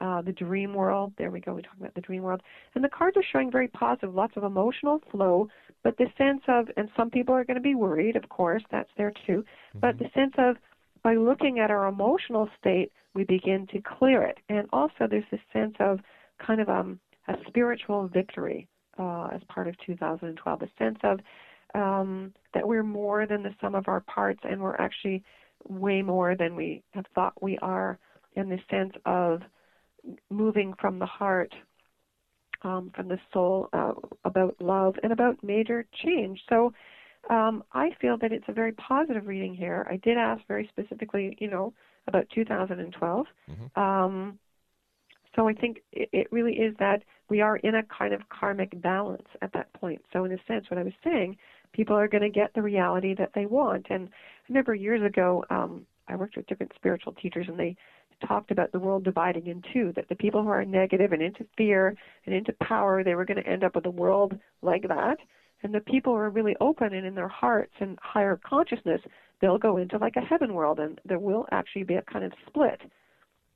uh, 0.02 0.22
the 0.22 0.32
dream 0.32 0.74
world. 0.74 1.14
There 1.18 1.32
we 1.32 1.40
go. 1.40 1.56
We 1.56 1.64
talk 1.64 1.78
about 1.80 1.96
the 1.96 2.02
dream 2.02 2.22
world. 2.22 2.42
And 2.76 2.84
the 2.84 2.90
cards 2.90 3.18
are 3.18 3.24
showing 3.32 3.50
very 3.50 3.68
positive, 3.70 4.14
lots 4.14 4.34
of 4.36 4.44
emotional 4.44 5.02
flow, 5.12 5.48
but 5.84 5.98
the 5.98 6.08
sense 6.18 6.42
of, 6.48 6.68
and 6.78 6.90
some 6.96 7.10
people 7.10 7.34
are 7.34 7.44
going 7.44 7.56
to 7.56 7.62
be 7.62 7.76
worried, 7.76 8.16
of 8.16 8.30
course, 8.30 8.64
that's 8.72 8.90
there 8.98 9.14
too, 9.26 9.44
but 9.74 9.98
the 9.98 10.10
sense 10.14 10.34
of 10.38 10.58
by 11.04 11.16
looking 11.16 11.60
at 11.60 11.70
our 11.70 11.88
emotional 11.88 12.50
state, 12.60 12.92
we 13.14 13.24
begin 13.24 13.68
to 13.68 13.80
clear 13.80 14.24
it. 14.24 14.40
And 14.50 14.68
also 14.74 15.08
there's 15.10 15.24
this 15.32 15.40
sense 15.54 15.76
of 15.80 16.00
kind 16.46 16.60
of 16.60 16.68
um, 16.68 17.00
a 17.28 17.36
spiritual 17.48 18.08
victory 18.08 18.68
uh, 18.98 19.30
as 19.34 19.42
part 19.48 19.68
of 19.68 19.76
2012, 19.86 20.62
a 20.62 20.68
sense 20.78 21.00
of 21.04 21.20
um, 21.74 22.34
that 22.54 22.68
we're 22.68 22.84
more 22.84 23.26
than 23.28 23.44
the 23.44 23.54
sum 23.60 23.76
of 23.76 23.88
our 23.88 24.02
parts 24.02 24.40
and 24.44 24.62
we're 24.62 24.76
actually 24.76 25.24
way 25.68 26.02
more 26.02 26.36
than 26.36 26.56
we 26.56 26.84
have 26.92 27.06
thought 27.14 27.34
we 27.42 27.58
are 27.60 28.00
in 28.36 28.50
the 28.50 28.60
sense 28.70 28.94
of 29.06 29.42
moving 30.30 30.74
from 30.80 31.00
the 31.00 31.06
heart, 31.06 31.54
um, 32.62 32.92
from 32.96 33.08
the 33.08 33.20
soul, 33.34 33.68
uh, 33.74 33.94
about 34.24 34.56
love 34.62 34.96
and 35.04 35.12
about 35.12 35.44
major 35.44 35.86
change. 36.04 36.40
So 36.50 36.74
um, 37.30 37.64
I 37.74 37.90
feel 38.00 38.18
that 38.20 38.32
it's 38.32 38.46
a 38.48 38.54
very 38.54 38.72
positive 38.74 39.28
reading 39.28 39.54
here. 39.54 39.88
I 39.90 39.98
did 39.98 40.18
ask 40.18 40.42
very 40.48 40.70
specifically, 40.72 41.36
you 41.40 41.50
know, 41.50 41.74
about 42.08 42.28
2012. 42.34 43.26
Um, 43.76 44.40
so 45.36 45.48
I 45.48 45.54
think 45.54 45.82
it, 45.92 46.28
really 46.32 46.54
is 46.54 46.76
that 46.80 47.04
we 47.30 47.42
are 47.42 47.58
in 47.58 47.76
a 47.76 47.84
kind 47.84 48.14
of 48.14 48.22
karmic 48.30 48.82
balance 48.82 49.28
at 49.42 49.52
that 49.54 49.72
point. 49.74 50.02
So 50.14 50.24
in 50.24 50.32
a 50.32 50.38
sense, 50.48 50.70
what 50.70 50.78
I 50.80 50.84
was 50.84 50.94
saying, 51.04 51.38
people 51.74 51.96
are 51.96 52.08
going 52.08 52.24
to 52.24 52.30
get 52.30 52.54
the 52.54 52.62
reality 52.62 53.14
that 53.16 53.32
they 53.36 53.46
want. 53.46 53.88
And 53.90 54.08
I 54.08 54.44
remember 54.50 54.76
years 54.76 55.04
ago, 55.04 55.44
um, 55.50 55.86
I 56.08 56.16
worked 56.16 56.38
with 56.38 56.48
different 56.48 56.72
spiritual 56.76 57.14
teachers, 57.14 57.48
and 57.50 57.60
they 57.60 57.76
talked 58.26 58.52
about 58.52 58.72
the 58.72 58.80
world 58.80 59.04
dividing 59.04 59.48
in 59.48 59.62
two. 59.74 59.92
That 59.96 60.08
the 60.08 60.16
people 60.16 60.42
who 60.42 60.50
are 60.50 60.64
negative 60.64 61.12
and 61.12 61.22
into 61.22 61.46
fear 61.58 61.96
and 62.26 62.34
into 62.34 62.54
power, 62.62 63.04
they 63.04 63.16
were 63.16 63.26
going 63.26 63.44
to 63.44 63.50
end 63.50 63.64
up 63.64 63.76
with 63.76 63.86
a 63.86 63.92
world 63.92 64.38
like 64.62 64.88
that. 64.88 65.18
And 65.64 65.74
the 65.74 65.82
people 65.82 66.14
who 66.14 66.20
are 66.20 66.30
really 66.30 66.56
open 66.62 66.94
and 66.94 67.06
in 67.06 67.16
their 67.16 67.28
hearts 67.28 67.74
and 67.80 67.98
higher 68.02 68.40
consciousness, 68.48 69.02
they'll 69.42 69.58
go 69.58 69.78
into 69.78 69.98
like 69.98 70.16
a 70.16 70.22
heaven 70.22 70.54
world, 70.54 70.80
and 70.80 71.02
there 71.06 71.20
will 71.20 71.48
actually 71.52 71.84
be 71.84 71.96
a 71.96 72.04
kind 72.04 72.24
of 72.24 72.32
split 72.48 72.82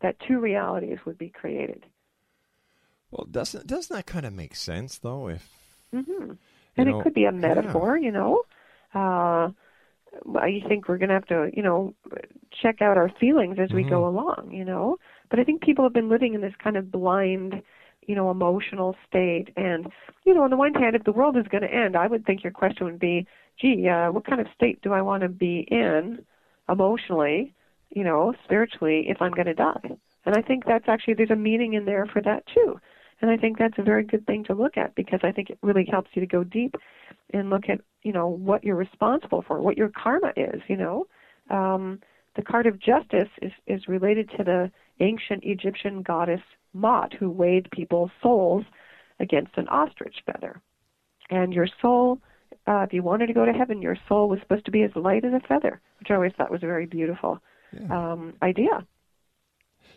that 0.01 0.19
two 0.27 0.39
realities 0.39 0.99
would 1.05 1.17
be 1.17 1.29
created. 1.29 1.85
Well, 3.11 3.27
doesn't 3.29 3.67
doesn't 3.67 3.95
that 3.95 4.05
kind 4.07 4.25
of 4.25 4.33
make 4.33 4.55
sense 4.55 4.97
though? 4.97 5.27
If 5.29 5.47
hmm 5.93 6.33
and 6.77 6.87
know, 6.87 6.89
it 6.89 6.97
could 6.99 7.13
be 7.13 7.25
a 7.25 7.31
yeah. 7.45 7.77
metaphor, 7.77 7.97
you 7.97 8.11
know. 8.11 8.43
Uh, 8.95 9.49
I 10.37 10.61
think 10.67 10.87
we're 10.87 10.97
going 10.97 11.09
to 11.09 11.15
have 11.15 11.27
to, 11.27 11.51
you 11.53 11.63
know, 11.63 11.93
check 12.61 12.81
out 12.81 12.97
our 12.97 13.11
feelings 13.19 13.57
as 13.59 13.73
we 13.73 13.83
go 13.83 14.07
Mm-hmm. 14.07 14.07
along, 14.07 14.51
you 14.53 14.65
know. 14.65 14.97
But 15.29 15.39
I 15.39 15.43
think 15.43 15.61
people 15.61 15.85
have 15.85 15.93
been 15.93 16.09
living 16.09 16.33
in 16.35 16.41
this 16.41 16.53
kind 16.63 16.77
of 16.77 16.91
blind, 16.91 17.61
you 18.07 18.15
know, 18.15 18.31
emotional 18.31 18.95
state. 19.07 19.49
And, 19.57 19.87
you 20.25 20.33
know, 20.33 20.43
on 20.43 20.51
the 20.51 20.57
one 20.57 20.73
hand, 20.73 20.95
if 20.95 21.03
the 21.05 21.11
world 21.11 21.37
is 21.37 21.47
going 21.49 21.63
to 21.63 21.73
end, 21.73 21.95
I 21.97 22.07
would 22.07 22.25
think 22.25 22.43
your 22.43 22.53
question 22.53 22.85
would 22.87 22.99
be, 22.99 23.27
gee, 23.59 23.87
uh, 23.89 24.11
what 24.11 24.25
kind 24.25 24.41
of 24.41 24.47
state 24.55 24.81
do 24.81 24.93
I 24.93 25.01
want 25.01 25.23
to 25.23 25.29
be 25.29 25.67
in 25.69 26.25
emotionally, 26.69 27.53
you 27.89 28.03
know, 28.03 28.33
spiritually, 28.43 29.05
if 29.07 29.21
I'm 29.21 29.31
going 29.31 29.47
to 29.47 29.53
die? 29.53 29.97
And 30.25 30.35
I 30.35 30.41
think 30.41 30.65
that's 30.65 30.87
actually, 30.87 31.15
there's 31.15 31.31
a 31.31 31.35
meaning 31.35 31.73
in 31.73 31.85
there 31.85 32.05
for 32.05 32.21
that 32.21 32.43
too. 32.53 32.79
And 33.21 33.29
I 33.29 33.37
think 33.37 33.57
that's 33.57 33.77
a 33.77 33.83
very 33.83 34.03
good 34.03 34.25
thing 34.25 34.43
to 34.45 34.53
look 34.53 34.77
at 34.77 34.95
because 34.95 35.19
I 35.23 35.31
think 35.31 35.49
it 35.49 35.57
really 35.61 35.87
helps 35.89 36.09
you 36.13 36.21
to 36.21 36.27
go 36.27 36.43
deep 36.43 36.75
and 37.33 37.49
look 37.49 37.63
at, 37.67 37.81
you 38.03 38.13
know, 38.13 38.27
what 38.27 38.63
you're 38.63 38.75
responsible 38.75 39.43
for, 39.45 39.61
what 39.61 39.77
your 39.77 39.89
karma 39.89 40.31
is, 40.37 40.61
you 40.67 40.77
know. 40.77 41.05
Um, 41.49 41.99
the 42.35 42.41
card 42.41 42.67
of 42.67 42.79
justice 42.79 43.29
is, 43.41 43.51
is 43.67 43.87
related 43.87 44.29
to 44.37 44.43
the 44.43 44.71
ancient 44.99 45.43
Egyptian 45.43 46.01
goddess 46.01 46.41
Maat, 46.73 47.13
who 47.19 47.29
weighed 47.29 47.69
people's 47.71 48.11
souls 48.21 48.63
against 49.19 49.57
an 49.57 49.67
ostrich 49.67 50.15
feather. 50.25 50.61
And 51.29 51.53
your 51.53 51.67
soul, 51.81 52.19
uh, 52.67 52.81
if 52.81 52.93
you 52.93 53.03
wanted 53.03 53.27
to 53.27 53.33
go 53.33 53.45
to 53.45 53.51
heaven, 53.51 53.81
your 53.81 53.97
soul 54.07 54.29
was 54.29 54.39
supposed 54.41 54.65
to 54.65 54.71
be 54.71 54.83
as 54.83 54.91
light 54.95 55.25
as 55.25 55.33
a 55.33 55.45
feather, 55.47 55.81
which 55.99 56.09
I 56.11 56.13
always 56.13 56.31
thought 56.37 56.51
was 56.51 56.61
very 56.61 56.85
beautiful 56.85 57.41
um, 57.89 58.33
idea. 58.41 58.85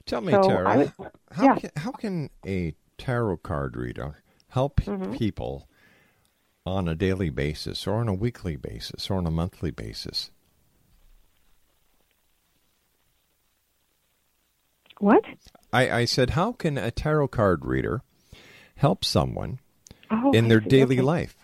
tell 0.07 0.21
me, 0.21 0.33
So 0.33 0.43
Tara, 0.43 0.77
would- 0.77 0.93
how 1.33 1.45
yeah. 1.45 1.59
can, 1.59 1.71
how 1.77 1.93
can 1.93 2.31
a 2.47 2.75
tarot 2.99 3.39
card 3.39 3.77
reader 3.77 4.23
help 4.49 4.81
Mm-hmm. 4.83 5.13
people 5.13 5.69
on 6.65 6.87
a 6.89 6.95
daily 6.95 7.31
basis, 7.31 7.87
or 7.87 7.95
on 7.97 8.09
a 8.09 8.15
weekly 8.15 8.57
basis, 8.57 9.11
or 9.11 9.15
on 9.17 9.27
a 9.27 9.31
monthly 9.31 9.71
basis? 9.73 10.31
What? 14.99 15.25
I, 15.73 15.91
I 15.91 16.05
said, 16.05 16.31
how 16.31 16.53
can 16.53 16.79
a 16.79 16.91
tarot 16.91 17.29
card 17.29 17.65
reader 17.65 18.03
help 18.77 19.05
someone 19.05 19.59
Oh, 20.11 20.33
in 20.33 20.45
I 20.45 20.49
their 20.49 20.61
see. 20.61 20.69
daily 20.69 20.97
Okay. 20.97 21.03
life? 21.03 21.37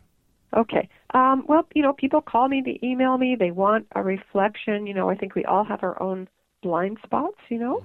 Okay. 0.56 0.88
Um, 1.14 1.44
well, 1.48 1.66
you 1.74 1.82
know, 1.82 1.92
people 1.92 2.20
call 2.20 2.48
me, 2.48 2.62
they 2.64 2.78
email 2.86 3.16
me, 3.18 3.36
they 3.38 3.50
want 3.50 3.86
a 3.94 4.02
reflection. 4.02 4.86
You 4.86 4.94
know, 4.94 5.08
I 5.08 5.14
think 5.14 5.34
we 5.34 5.44
all 5.44 5.64
have 5.64 5.82
our 5.82 6.00
own 6.02 6.28
blind 6.62 6.98
spots, 7.02 7.38
you 7.48 7.58
know. 7.58 7.84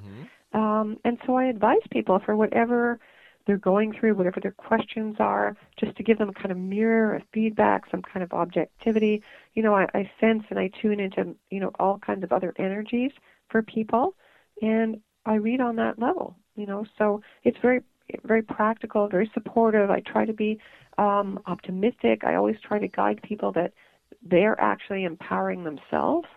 Um, 0.54 0.98
and 1.06 1.18
so 1.26 1.36
I 1.36 1.46
advise 1.46 1.82
people 1.90 2.20
for 2.26 2.36
whatever 2.36 3.00
they're 3.46 3.58
going 3.58 3.94
through, 3.94 4.16
whatever 4.16 4.40
their 4.40 4.52
questions 4.52 5.18
are, 5.20 5.56
just 5.78 5.96
to 5.98 6.04
give 6.04 6.18
them 6.18 6.30
a 6.30 6.34
kind 6.34 6.52
of 6.52 6.58
mirror, 6.58 7.16
a 7.16 7.22
feedback, 7.34 7.84
some 7.92 8.02
kind 8.02 8.24
of 8.24 8.32
objectivity. 8.34 9.22
You 9.54 9.64
know, 9.64 9.76
I, 9.76 9.88
I 9.94 10.10
sense 10.20 10.44
and 10.50 10.60
I 10.60 10.70
tune 10.82 11.00
into, 11.00 11.36
you 11.50 11.60
know, 11.60 11.72
all 11.80 11.98
kinds 12.00 12.24
of 12.24 12.32
other 12.32 12.54
energies 12.58 13.12
for 13.50 13.62
people, 13.62 14.16
and 14.62 15.00
I 15.26 15.36
read 15.36 15.62
on 15.62 15.76
that 15.78 16.00
level. 16.00 16.36
You 16.56 16.68
know, 16.68 16.86
so 16.98 17.22
it's 17.44 17.58
very, 17.62 17.82
very 18.24 18.44
practical, 18.44 19.08
very 19.08 19.30
supportive. 19.34 19.90
I 19.90 20.02
try 20.02 20.26
to 20.26 20.34
be 20.34 20.60
um, 20.98 21.40
optimistic. 21.46 22.24
I 22.24 22.36
always 22.36 22.58
try 22.66 22.80
to 22.80 22.88
guide 22.88 23.22
people 23.24 23.52
that 23.54 23.74
they're 24.22 24.60
actually 24.60 25.04
empowering 25.04 25.64
themselves. 25.64 26.28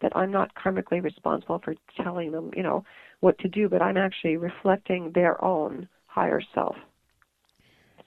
That 0.00 0.16
I'm 0.16 0.32
not 0.32 0.50
karmically 0.56 1.00
responsible 1.00 1.60
for 1.64 1.76
telling 1.96 2.32
them, 2.32 2.50
you 2.56 2.62
know, 2.64 2.84
what 3.20 3.38
to 3.38 3.48
do, 3.48 3.68
but 3.68 3.80
I'm 3.80 3.96
actually 3.96 4.36
reflecting 4.36 5.12
their 5.12 5.42
own 5.44 5.88
higher 6.06 6.42
self. 6.54 6.74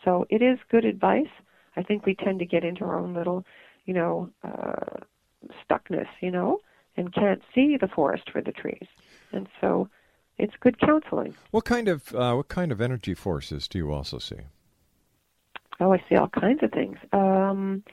So 0.04 0.26
it 0.30 0.42
is 0.42 0.60
good 0.70 0.84
advice. 0.84 1.32
I 1.78 1.84
think 1.84 2.06
we 2.06 2.14
tend 2.16 2.40
to 2.40 2.46
get 2.46 2.66
into 2.66 2.84
our 2.84 3.00
own 3.00 3.14
little, 3.14 3.46
you 3.86 3.94
know, 3.94 4.30
uh, 4.44 5.00
stuckness, 5.64 6.08
you 6.22 6.32
know, 6.32 6.60
and 6.98 7.14
can't 7.14 7.42
see 7.54 7.78
the 7.80 7.88
forest 7.88 8.30
for 8.30 8.42
the 8.42 8.52
trees. 8.52 8.88
And 9.32 9.48
so 9.62 9.90
it's 10.38 10.54
good 10.60 10.80
counseling. 10.80 11.34
What 11.52 11.66
kind 11.66 11.88
of 11.88 12.14
uh, 12.14 12.34
what 12.36 12.50
kind 12.50 12.72
of 12.72 12.82
energy 12.82 13.14
forces 13.14 13.68
do 13.68 13.78
you 13.78 13.92
also 13.92 14.20
see? 14.20 14.42
Oh, 15.80 15.94
I 15.94 16.04
see 16.08 16.16
all 16.16 16.30
kinds 16.30 16.64
of 16.64 16.72
things. 16.72 16.98
Um, 17.12 17.84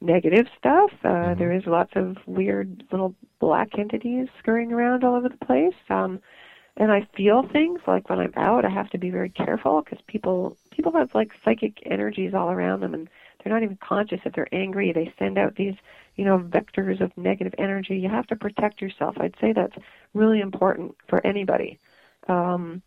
negative 0.00 0.46
stuff. 0.58 0.90
Uh, 1.02 1.34
there 1.34 1.52
is 1.52 1.64
lots 1.66 1.92
of 1.96 2.16
weird 2.26 2.84
little 2.92 3.14
black 3.40 3.78
entities 3.78 4.28
scurrying 4.38 4.72
around 4.72 5.04
all 5.04 5.16
over 5.16 5.28
the 5.28 5.44
place. 5.44 5.74
Um, 5.88 6.20
and 6.76 6.90
I 6.90 7.06
feel 7.16 7.46
things 7.52 7.80
like 7.86 8.10
when 8.10 8.18
I'm 8.18 8.34
out, 8.36 8.64
I 8.64 8.68
have 8.68 8.90
to 8.90 8.98
be 8.98 9.10
very 9.10 9.30
careful 9.30 9.82
because 9.82 9.98
people 10.06 10.56
people 10.70 10.92
have 10.92 11.14
like 11.14 11.30
psychic 11.44 11.78
energies 11.86 12.34
all 12.34 12.50
around 12.50 12.80
them, 12.80 12.94
and 12.94 13.08
they're 13.42 13.52
not 13.52 13.62
even 13.62 13.78
conscious 13.80 14.20
if 14.24 14.32
they're 14.34 14.52
angry. 14.52 14.92
They 14.92 15.14
send 15.18 15.38
out 15.38 15.54
these, 15.54 15.74
you 16.16 16.24
know, 16.24 16.38
vectors 16.38 17.00
of 17.00 17.16
negative 17.16 17.54
energy. 17.58 17.96
You 17.96 18.08
have 18.08 18.26
to 18.26 18.36
protect 18.36 18.82
yourself. 18.82 19.16
I'd 19.20 19.36
say 19.40 19.52
that's 19.52 19.76
really 20.14 20.40
important 20.40 20.96
for 21.08 21.24
anybody. 21.24 21.78
Um, 22.28 22.82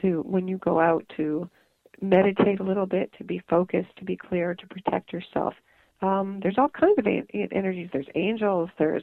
to 0.00 0.22
when 0.22 0.48
you 0.48 0.58
go 0.58 0.80
out 0.80 1.04
to 1.16 1.48
meditate 2.00 2.60
a 2.60 2.64
little 2.64 2.86
bit, 2.86 3.12
to 3.18 3.24
be 3.24 3.42
focused, 3.48 3.94
to 3.96 4.04
be 4.04 4.16
clear, 4.16 4.54
to 4.54 4.66
protect 4.66 5.12
yourself. 5.12 5.54
Um, 6.02 6.40
there's 6.42 6.56
all 6.58 6.68
kinds 6.68 6.98
of 6.98 7.06
en- 7.06 7.26
energies. 7.52 7.90
There's 7.92 8.08
angels. 8.14 8.70
There's, 8.78 9.02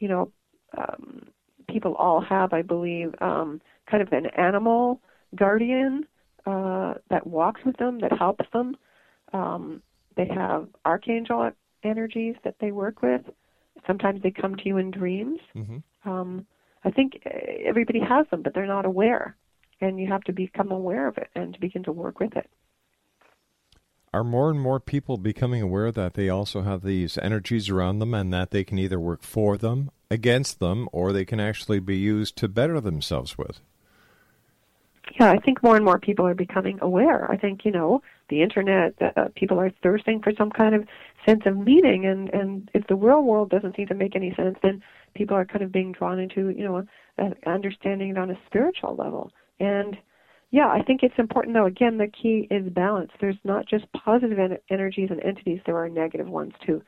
you 0.00 0.08
know, 0.08 0.32
um, 0.76 1.28
people 1.68 1.94
all 1.94 2.20
have, 2.20 2.52
I 2.52 2.62
believe, 2.62 3.14
um, 3.20 3.60
kind 3.90 4.02
of 4.02 4.12
an 4.12 4.26
animal 4.36 5.00
guardian 5.36 6.06
uh, 6.46 6.94
that 7.10 7.26
walks 7.26 7.60
with 7.64 7.76
them, 7.76 8.00
that 8.00 8.12
helps 8.18 8.44
them. 8.52 8.76
Um, 9.32 9.82
they 10.16 10.26
have 10.26 10.68
archangel 10.84 11.50
energies 11.84 12.36
that 12.44 12.56
they 12.60 12.72
work 12.72 13.02
with. 13.02 13.22
Sometimes 13.86 14.22
they 14.22 14.30
come 14.30 14.56
to 14.56 14.66
you 14.66 14.76
in 14.76 14.90
dreams. 14.90 15.40
Mm-hmm. 15.54 16.10
Um, 16.10 16.46
I 16.84 16.90
think 16.90 17.22
uh, 17.26 17.30
everybody 17.64 18.00
has 18.00 18.26
them, 18.30 18.42
but 18.42 18.54
they're 18.54 18.66
not 18.66 18.86
aware. 18.86 19.36
And 19.82 20.00
you 20.00 20.06
have 20.06 20.22
to 20.24 20.32
become 20.32 20.70
aware 20.70 21.08
of 21.08 21.18
it 21.18 21.28
and 21.34 21.52
to 21.52 21.60
begin 21.60 21.82
to 21.82 21.92
work 21.92 22.20
with 22.20 22.36
it. 22.36 22.48
Are 24.14 24.22
more 24.22 24.48
and 24.48 24.60
more 24.60 24.78
people 24.78 25.16
becoming 25.16 25.60
aware 25.60 25.90
that 25.90 26.14
they 26.14 26.28
also 26.28 26.62
have 26.62 26.82
these 26.82 27.18
energies 27.18 27.68
around 27.68 27.98
them 27.98 28.14
and 28.14 28.32
that 28.32 28.52
they 28.52 28.62
can 28.62 28.78
either 28.78 29.00
work 29.00 29.22
for 29.22 29.56
them, 29.56 29.90
against 30.10 30.60
them, 30.60 30.88
or 30.92 31.12
they 31.12 31.24
can 31.24 31.40
actually 31.40 31.80
be 31.80 31.96
used 31.96 32.36
to 32.36 32.46
better 32.46 32.80
themselves 32.80 33.36
with? 33.36 33.60
Yeah, 35.18 35.30
I 35.30 35.38
think 35.38 35.62
more 35.62 35.76
and 35.76 35.84
more 35.84 35.98
people 35.98 36.26
are 36.26 36.34
becoming 36.34 36.78
aware. 36.80 37.28
I 37.30 37.36
think, 37.36 37.64
you 37.64 37.72
know, 37.72 38.02
the 38.28 38.42
internet, 38.42 38.94
uh, 39.00 39.28
people 39.34 39.58
are 39.58 39.70
thirsting 39.82 40.20
for 40.22 40.32
some 40.38 40.50
kind 40.50 40.74
of 40.74 40.86
sense 41.26 41.42
of 41.44 41.56
meaning. 41.56 42.06
And, 42.06 42.28
and 42.30 42.70
if 42.72 42.86
the 42.86 42.94
real 42.94 43.22
world 43.22 43.50
doesn't 43.50 43.76
seem 43.76 43.88
to 43.88 43.94
make 43.94 44.14
any 44.14 44.32
sense, 44.34 44.58
then 44.62 44.82
people 45.14 45.36
are 45.36 45.44
kind 45.44 45.62
of 45.62 45.72
being 45.72 45.92
drawn 45.92 46.20
into, 46.20 46.50
you 46.50 46.64
know, 46.64 46.86
uh, 47.18 47.30
understanding 47.46 48.10
it 48.10 48.18
on 48.18 48.30
a 48.30 48.38
spiritual 48.46 48.94
level. 48.94 49.32
And 49.62 49.96
yeah, 50.50 50.66
I 50.66 50.82
think 50.82 51.02
it's 51.02 51.14
important, 51.18 51.54
though. 51.54 51.66
Again, 51.66 51.96
the 51.96 52.08
key 52.08 52.48
is 52.50 52.68
balance. 52.70 53.12
There's 53.20 53.38
not 53.44 53.66
just 53.66 53.90
positive 53.92 54.38
en- 54.38 54.58
energies 54.68 55.08
and 55.10 55.22
entities, 55.22 55.60
there 55.64 55.76
are 55.76 55.88
negative 55.88 56.28
ones 56.28 56.52
too. 56.66 56.82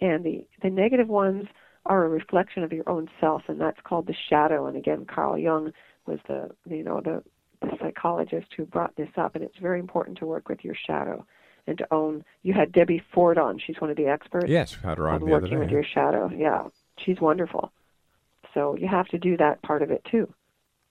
And 0.00 0.22
the, 0.24 0.46
the 0.62 0.70
negative 0.70 1.08
ones 1.08 1.46
are 1.86 2.04
a 2.04 2.08
reflection 2.08 2.62
of 2.62 2.72
your 2.72 2.88
own 2.88 3.08
self, 3.18 3.42
and 3.48 3.58
that's 3.58 3.80
called 3.82 4.06
the 4.06 4.14
shadow. 4.28 4.66
And 4.66 4.76
again, 4.76 5.06
Carl 5.06 5.38
Jung 5.38 5.72
was 6.06 6.18
the, 6.28 6.50
you 6.68 6.84
know, 6.84 7.00
the, 7.00 7.22
the 7.62 7.76
psychologist 7.80 8.48
who 8.56 8.66
brought 8.66 8.94
this 8.96 9.08
up, 9.16 9.34
and 9.34 9.42
it's 9.42 9.58
very 9.58 9.80
important 9.80 10.18
to 10.18 10.26
work 10.26 10.48
with 10.50 10.62
your 10.62 10.76
shadow 10.86 11.24
and 11.66 11.78
to 11.78 11.86
own. 11.90 12.24
You 12.42 12.52
had 12.52 12.72
Debbie 12.72 13.02
Ford 13.12 13.38
on; 13.38 13.58
she's 13.58 13.80
one 13.80 13.90
of 13.90 13.96
the 13.96 14.06
experts 14.06 14.48
Yes, 14.48 14.74
had 14.74 14.98
her 14.98 15.08
on 15.08 15.14
on 15.14 15.20
the 15.20 15.34
other 15.34 15.42
working 15.42 15.58
with 15.58 15.70
your 15.70 15.84
shadow. 15.84 16.30
Yeah, 16.32 16.64
she's 16.98 17.20
wonderful. 17.20 17.72
So 18.54 18.76
you 18.76 18.86
have 18.86 19.08
to 19.08 19.18
do 19.18 19.36
that 19.38 19.62
part 19.62 19.82
of 19.82 19.90
it 19.90 20.04
too. 20.10 20.32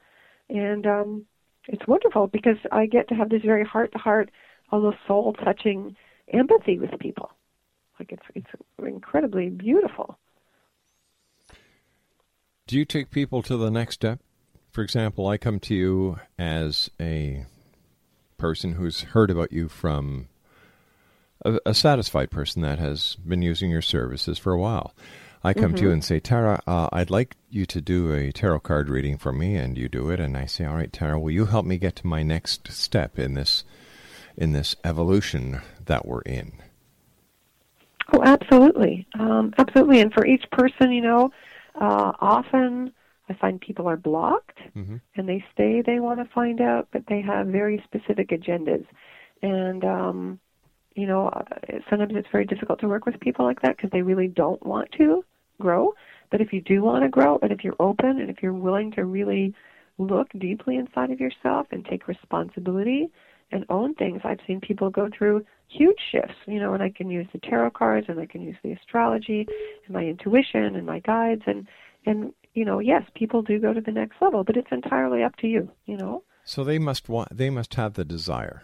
and 0.50 0.86
um, 0.86 1.24
it's 1.68 1.86
wonderful 1.88 2.26
because 2.26 2.58
I 2.70 2.84
get 2.84 3.08
to 3.08 3.14
have 3.14 3.30
this 3.30 3.42
very 3.42 3.64
heart 3.64 3.92
to 3.92 3.98
heart, 3.98 4.30
almost 4.70 4.98
soul 5.06 5.32
touching 5.32 5.96
empathy 6.32 6.78
with 6.78 6.90
people. 6.98 7.30
Like 8.04 8.20
it's 8.34 8.46
it's 8.52 8.62
incredibly 8.86 9.48
beautiful. 9.48 10.18
Do 12.66 12.76
you 12.76 12.84
take 12.84 13.10
people 13.10 13.42
to 13.42 13.56
the 13.56 13.70
next 13.70 13.94
step? 13.94 14.20
For 14.72 14.82
example, 14.82 15.26
I 15.26 15.38
come 15.38 15.58
to 15.60 15.74
you 15.74 16.18
as 16.38 16.90
a 17.00 17.46
person 18.36 18.72
who's 18.72 19.02
heard 19.02 19.30
about 19.30 19.52
you 19.52 19.68
from 19.68 20.28
a, 21.46 21.58
a 21.64 21.72
satisfied 21.74 22.30
person 22.30 22.60
that 22.60 22.78
has 22.78 23.16
been 23.26 23.40
using 23.40 23.70
your 23.70 23.82
services 23.82 24.38
for 24.38 24.52
a 24.52 24.60
while. 24.60 24.94
I 25.42 25.54
come 25.54 25.74
to 25.74 25.82
you 25.82 25.90
and 25.90 26.02
say, 26.02 26.20
Tara, 26.20 26.62
uh, 26.66 26.88
I'd 26.92 27.10
like 27.10 27.36
you 27.50 27.64
to 27.66 27.80
do 27.80 28.12
a 28.12 28.32
tarot 28.32 28.60
card 28.60 28.88
reading 28.88 29.18
for 29.18 29.32
me, 29.32 29.56
and 29.56 29.78
you 29.78 29.88
do 29.88 30.10
it. 30.10 30.20
And 30.20 30.36
I 30.36 30.44
say, 30.44 30.66
All 30.66 30.74
right, 30.74 30.92
Tara, 30.92 31.18
will 31.18 31.30
you 31.30 31.46
help 31.46 31.64
me 31.64 31.78
get 31.78 31.96
to 31.96 32.06
my 32.06 32.22
next 32.22 32.70
step 32.70 33.18
in 33.18 33.32
this 33.32 33.64
in 34.36 34.52
this 34.52 34.76
evolution 34.84 35.62
that 35.86 36.06
we're 36.06 36.22
in? 36.22 36.52
Oh, 38.12 38.22
absolutely, 38.22 39.06
um, 39.18 39.54
absolutely. 39.58 40.00
And 40.00 40.12
for 40.12 40.26
each 40.26 40.44
person, 40.52 40.92
you 40.92 41.00
know, 41.00 41.30
uh, 41.80 42.12
often 42.20 42.92
I 43.28 43.34
find 43.34 43.60
people 43.60 43.88
are 43.88 43.96
blocked 43.96 44.58
Mhm. 44.76 45.00
and 45.16 45.28
they 45.28 45.44
stay. 45.52 45.80
They 45.80 46.00
want 46.00 46.18
to 46.20 46.26
find 46.26 46.60
out, 46.60 46.88
but 46.92 47.06
they 47.06 47.20
have 47.22 47.46
very 47.46 47.82
specific 47.84 48.28
agendas. 48.28 48.84
And 49.42 49.84
um, 49.84 50.40
you 50.94 51.06
know, 51.06 51.28
uh, 51.28 51.42
sometimes 51.90 52.14
it's 52.14 52.28
very 52.30 52.44
difficult 52.44 52.78
to 52.80 52.88
work 52.88 53.06
with 53.06 53.18
people 53.20 53.44
like 53.44 53.60
that 53.62 53.76
because 53.76 53.90
they 53.90 54.02
really 54.02 54.28
don't 54.28 54.64
want 54.64 54.90
to 54.92 55.24
grow. 55.60 55.94
But 56.30 56.40
if 56.40 56.52
you 56.52 56.60
do 56.60 56.82
want 56.82 57.02
to 57.04 57.08
grow, 57.08 57.38
and 57.42 57.52
if 57.52 57.64
you're 57.64 57.76
open, 57.80 58.20
and 58.20 58.30
if 58.30 58.42
you're 58.42 58.52
willing 58.52 58.90
to 58.92 59.04
really 59.04 59.54
look 59.98 60.28
deeply 60.38 60.76
inside 60.76 61.10
of 61.10 61.20
yourself 61.20 61.66
and 61.70 61.84
take 61.84 62.08
responsibility 62.08 63.10
and 63.50 63.64
own 63.68 63.94
things, 63.94 64.22
I've 64.24 64.40
seen 64.46 64.60
people 64.60 64.90
go 64.90 65.08
through 65.16 65.44
huge 65.68 65.98
shifts. 66.10 66.36
You 66.46 66.60
know, 66.60 66.74
and 66.74 66.82
I 66.82 66.90
can 66.90 67.10
use 67.10 67.26
the 67.32 67.38
tarot 67.38 67.70
cards, 67.70 68.06
and 68.08 68.18
I 68.20 68.26
can 68.26 68.42
use 68.42 68.56
the 68.62 68.72
astrology, 68.72 69.46
and 69.86 69.94
my 69.94 70.04
intuition, 70.04 70.76
and 70.76 70.86
my 70.86 71.00
guides, 71.00 71.42
and 71.46 71.66
and 72.06 72.32
you 72.54 72.64
know, 72.64 72.78
yes, 72.78 73.02
people 73.14 73.42
do 73.42 73.58
go 73.58 73.72
to 73.72 73.80
the 73.80 73.90
next 73.92 74.16
level, 74.20 74.44
but 74.44 74.56
it's 74.56 74.70
entirely 74.70 75.22
up 75.22 75.36
to 75.36 75.46
you. 75.46 75.70
You 75.86 75.96
know, 75.96 76.22
So 76.44 76.64
they 76.64 76.78
must 76.78 77.08
want 77.08 77.36
they 77.36 77.50
must 77.50 77.74
have 77.74 77.94
the 77.94 78.04
desire. 78.04 78.62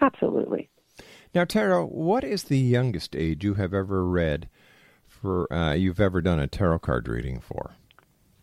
absolutely. 0.00 0.70
Now, 1.34 1.44
Tara, 1.44 1.84
what 1.84 2.22
is 2.22 2.44
the 2.44 2.58
youngest 2.58 3.16
age 3.16 3.42
you 3.44 3.54
have 3.54 3.74
ever 3.74 4.04
read 4.06 4.48
for? 5.08 5.52
Uh, 5.52 5.72
you've 5.74 6.00
ever 6.00 6.20
done 6.20 6.38
a 6.38 6.46
tarot 6.46 6.78
card 6.80 7.08
reading 7.08 7.40
for? 7.40 7.72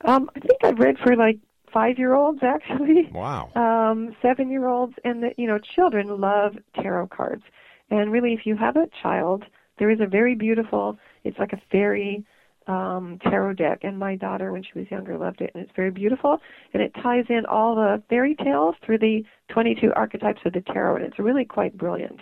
Um, 0.04 0.30
I 0.36 0.40
think 0.40 0.64
I've 0.64 0.80
read 0.80 0.98
for 0.98 1.16
like 1.16 1.38
five 1.74 1.98
year 1.98 2.14
olds 2.14 2.40
actually. 2.44 3.10
Wow. 3.12 3.52
um, 3.56 4.16
seven 4.22 4.50
year 4.50 4.68
olds 4.68 4.94
and 5.04 5.24
the, 5.24 5.30
you 5.38 5.48
know 5.48 5.60
children 5.76 6.20
love 6.20 6.54
tarot 6.76 7.08
cards. 7.08 7.44
And 7.90 8.12
really 8.12 8.34
if 8.34 8.46
you 8.46 8.56
have 8.56 8.76
a 8.76 8.88
child 9.02 9.44
there 9.80 9.90
is 9.90 10.00
a 10.00 10.08
very 10.08 10.36
beautiful 10.36 10.98
it's 11.24 11.38
like 11.40 11.54
a 11.54 11.62
fairy 11.72 12.26
um, 12.68 13.20
tarot 13.24 13.54
deck. 13.54 13.80
And 13.84 13.98
my 13.98 14.16
daughter 14.16 14.52
when 14.52 14.64
she 14.64 14.78
was 14.78 14.90
younger 14.92 15.18
loved 15.18 15.42
it 15.42 15.52
and 15.54 15.64
it's 15.64 15.76
very 15.76 15.92
beautiful. 15.92 16.38
And 16.74 16.82
it 16.82 16.94
ties 17.02 17.26
in 17.30 17.46
all 17.46 17.76
the 17.76 18.02
fairy 18.10 18.36
tales 18.36 18.76
through 18.86 19.00
the 19.00 19.24
22 19.50 19.92
archetypes 19.96 20.42
of 20.46 20.54
the 20.54 20.62
tarot 20.62 20.98
and 20.98 21.06
it's 21.06 21.20
really 21.20 21.46
quite 21.46 21.78
brilliant. 21.78 22.20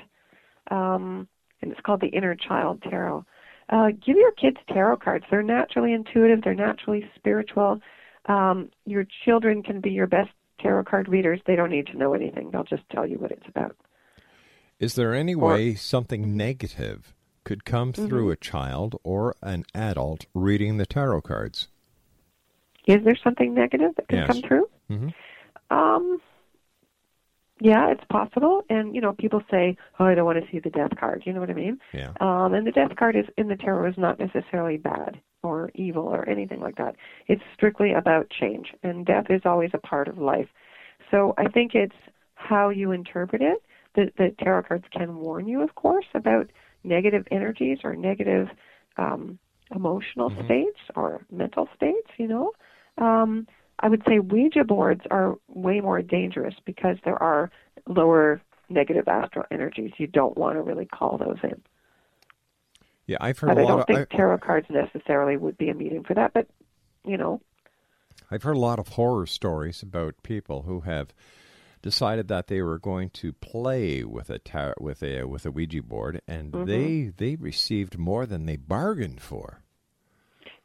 Um, 0.71 1.27
and 1.61 1.71
it's 1.71 1.81
called 1.81 2.01
the 2.01 2.07
inner 2.07 2.35
child 2.35 2.81
tarot. 2.89 3.25
Uh, 3.69 3.89
give 4.03 4.15
your 4.15 4.31
kids 4.31 4.57
tarot 4.69 4.97
cards. 4.97 5.25
They're 5.29 5.43
naturally 5.43 5.93
intuitive. 5.93 6.41
They're 6.43 6.55
naturally 6.55 7.03
spiritual 7.15 7.79
um, 8.29 8.69
your 8.85 9.05
children 9.25 9.61
can 9.63 9.81
be 9.81 9.89
your 9.91 10.07
best 10.07 10.29
tarot 10.61 10.83
card 10.85 11.09
readers. 11.09 11.41
They 11.45 11.55
don't 11.55 11.71
need 11.71 11.87
to 11.87 11.97
know 11.97 12.13
anything. 12.13 12.51
They'll 12.51 12.63
just 12.63 12.83
tell 12.91 13.05
you 13.05 13.17
what 13.17 13.31
it's 13.31 13.47
about. 13.47 13.75
Is 14.79 14.95
there 14.95 15.13
any 15.13 15.35
Or- 15.35 15.53
way 15.53 15.73
something 15.75 16.37
negative 16.37 17.13
could 17.43 17.65
come 17.65 17.91
through 17.91 18.29
a 18.29 18.35
child 18.37 18.95
or 19.03 19.35
an 19.41 19.65
adult 19.73 20.25
reading 20.33 20.77
the 20.77 20.85
tarot 20.85 21.21
cards? 21.21 21.67
Is 22.85 23.03
there 23.03 23.15
something 23.15 23.53
negative 23.53 23.91
that 23.95 24.07
can 24.07 24.19
Yes. 24.19 24.27
come 24.27 24.41
through? 24.41 24.69
Mhm. 24.89 25.13
Um, 25.69 26.21
yeah, 27.59 27.89
it's 27.91 28.03
possible. 28.05 28.63
And 28.69 28.95
you 28.95 29.01
know, 29.01 29.13
people 29.13 29.43
say, 29.51 29.77
"Oh, 29.99 30.05
I 30.05 30.15
don't 30.15 30.25
want 30.25 30.43
to 30.43 30.51
see 30.51 30.59
the 30.59 30.69
death 30.69 30.95
card." 30.97 31.23
You 31.25 31.33
know 31.33 31.39
what 31.39 31.49
I 31.49 31.53
mean? 31.53 31.79
Yeah. 31.93 32.13
Um, 32.19 32.53
and 32.53 32.65
the 32.65 32.71
death 32.71 32.95
card 32.95 33.15
is 33.15 33.25
in 33.37 33.47
the 33.47 33.55
tarot 33.57 33.89
is 33.89 33.97
not 33.97 34.19
necessarily 34.19 34.77
bad 34.77 35.19
or 35.43 35.71
evil 35.75 36.03
or 36.03 36.27
anything 36.27 36.59
like 36.59 36.75
that. 36.77 36.95
It's 37.27 37.41
strictly 37.53 37.93
about 37.93 38.29
change, 38.29 38.73
and 38.83 39.05
death 39.05 39.25
is 39.29 39.41
always 39.45 39.71
a 39.73 39.77
part 39.77 40.07
of 40.07 40.17
life. 40.17 40.47
So 41.11 41.33
I 41.37 41.47
think 41.47 41.71
it's 41.73 41.95
how 42.35 42.69
you 42.69 42.91
interpret 42.91 43.41
it. 43.41 43.61
The, 43.95 44.11
the 44.17 44.35
tarot 44.43 44.63
cards 44.63 44.85
can 44.91 45.17
warn 45.17 45.47
you, 45.47 45.61
of 45.61 45.75
course, 45.75 46.05
about 46.13 46.49
negative 46.83 47.25
energies 47.31 47.79
or 47.83 47.95
negative 47.95 48.47
um, 48.97 49.39
emotional 49.75 50.31
states 50.45 50.79
or 50.95 51.25
mental 51.31 51.67
states. 51.75 52.07
You 52.17 52.27
know, 52.27 52.51
um, 52.97 53.47
I 53.79 53.89
would 53.89 54.03
say 54.07 54.19
Ouija 54.19 54.63
boards 54.63 55.01
are 55.09 55.35
way 55.47 55.79
more 55.79 56.01
dangerous 56.01 56.55
because 56.65 56.97
there 57.03 57.21
are 57.21 57.49
lower 57.87 58.41
negative 58.69 59.07
astral 59.07 59.45
energies. 59.51 59.91
You 59.97 60.07
don't 60.07 60.37
want 60.37 60.55
to 60.55 60.61
really 60.61 60.85
call 60.85 61.17
those 61.17 61.37
in. 61.43 61.61
Yeah, 63.09 63.17
I've 63.19 63.39
heard 63.39 63.55
But 63.55 63.57
a 63.57 63.63
I 63.63 63.67
don't 63.67 63.79
of 63.81 63.87
think 63.87 64.07
I, 64.13 64.17
tarot 64.17 64.37
cards 64.39 64.67
necessarily 64.69 65.35
would 65.35 65.57
be 65.57 65.69
a 65.69 65.73
medium 65.73 66.03
for 66.03 66.13
that. 66.13 66.31
But 66.33 66.47
you 67.03 67.17
know, 67.17 67.41
I've 68.29 68.43
heard 68.43 68.55
a 68.55 68.59
lot 68.59 68.77
of 68.79 68.89
horror 68.89 69.25
stories 69.25 69.81
about 69.81 70.21
people 70.21 70.61
who 70.61 70.81
have 70.81 71.07
decided 71.81 72.27
that 72.27 72.47
they 72.47 72.61
were 72.61 72.77
going 72.77 73.09
to 73.21 73.33
play 73.33 74.03
with 74.03 74.29
a 74.29 74.37
tar- 74.37 74.75
with 74.79 75.01
a 75.01 75.23
with 75.23 75.45
a 75.45 75.51
Ouija 75.51 75.81
board, 75.81 76.21
and 76.27 76.53
Mm-hmm. 76.53 76.65
they 76.65 77.11
they 77.17 77.35
received 77.35 77.97
more 77.97 78.25
than 78.27 78.45
they 78.45 78.57
bargained 78.57 79.21
for. 79.21 79.63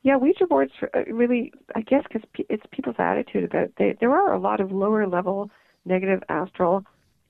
yeah, 0.03 0.17
Ouija 0.17 0.47
boards 0.47 0.73
uh, 0.95 1.05
really, 1.07 1.51
I 1.75 1.81
guess, 1.81 2.03
because 2.07 2.29
it's 2.51 2.65
people's 2.73 2.97
attitude 2.99 3.45
about 3.45 3.65
it. 3.65 3.73
They, 3.79 3.97
there 4.01 4.13
are 4.15 4.35
a 4.35 4.39
lot 4.39 4.61
of 4.61 4.71
lower 4.71 5.07
level 5.07 5.51
negative 5.87 6.23
astral 6.29 6.85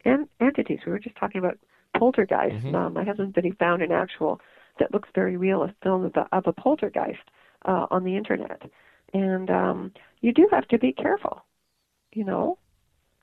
en- 0.04 0.28
entities. 0.40 0.80
We 0.84 0.90
were 0.92 0.98
just 0.98 1.16
talking 1.16 1.38
about 1.38 1.58
poltergeist. 1.96 2.56
Um, 2.74 2.94
my 2.94 3.04
husband 3.04 3.32
said 3.34 3.44
he 3.44 3.52
found 3.52 3.82
an 3.82 3.92
actual 3.92 4.40
that 4.78 4.92
looks 4.92 5.08
very 5.14 5.36
real, 5.36 5.62
a 5.62 5.74
film 5.82 6.04
of, 6.04 6.16
a- 6.16 6.28
of 6.32 6.46
a 6.46 6.52
poltergeist 6.52 7.22
uh, 7.64 7.86
on 7.90 8.04
the 8.04 8.16
internet, 8.16 8.62
and 9.12 9.50
um, 9.50 9.92
you 10.20 10.32
do 10.32 10.48
have 10.50 10.66
to 10.68 10.78
be 10.78 10.92
careful. 10.92 11.44
You 12.12 12.24
know, 12.24 12.58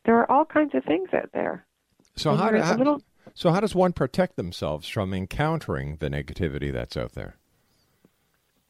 there 0.05 0.17
are 0.17 0.29
all 0.31 0.45
kinds 0.45 0.73
of 0.75 0.83
things 0.83 1.09
out 1.13 1.29
there. 1.33 1.65
So 2.15 2.31
And 2.31 2.39
how, 2.39 2.61
how 2.61 2.75
little- 2.77 3.01
so 3.33 3.51
how 3.51 3.59
does 3.61 3.73
one 3.75 3.93
protect 3.93 4.35
themselves 4.35 4.87
from 4.89 5.13
encountering 5.13 5.97
the 5.97 6.09
negativity 6.09 6.71
that's 6.73 6.97
out 6.97 7.13
there? 7.13 7.35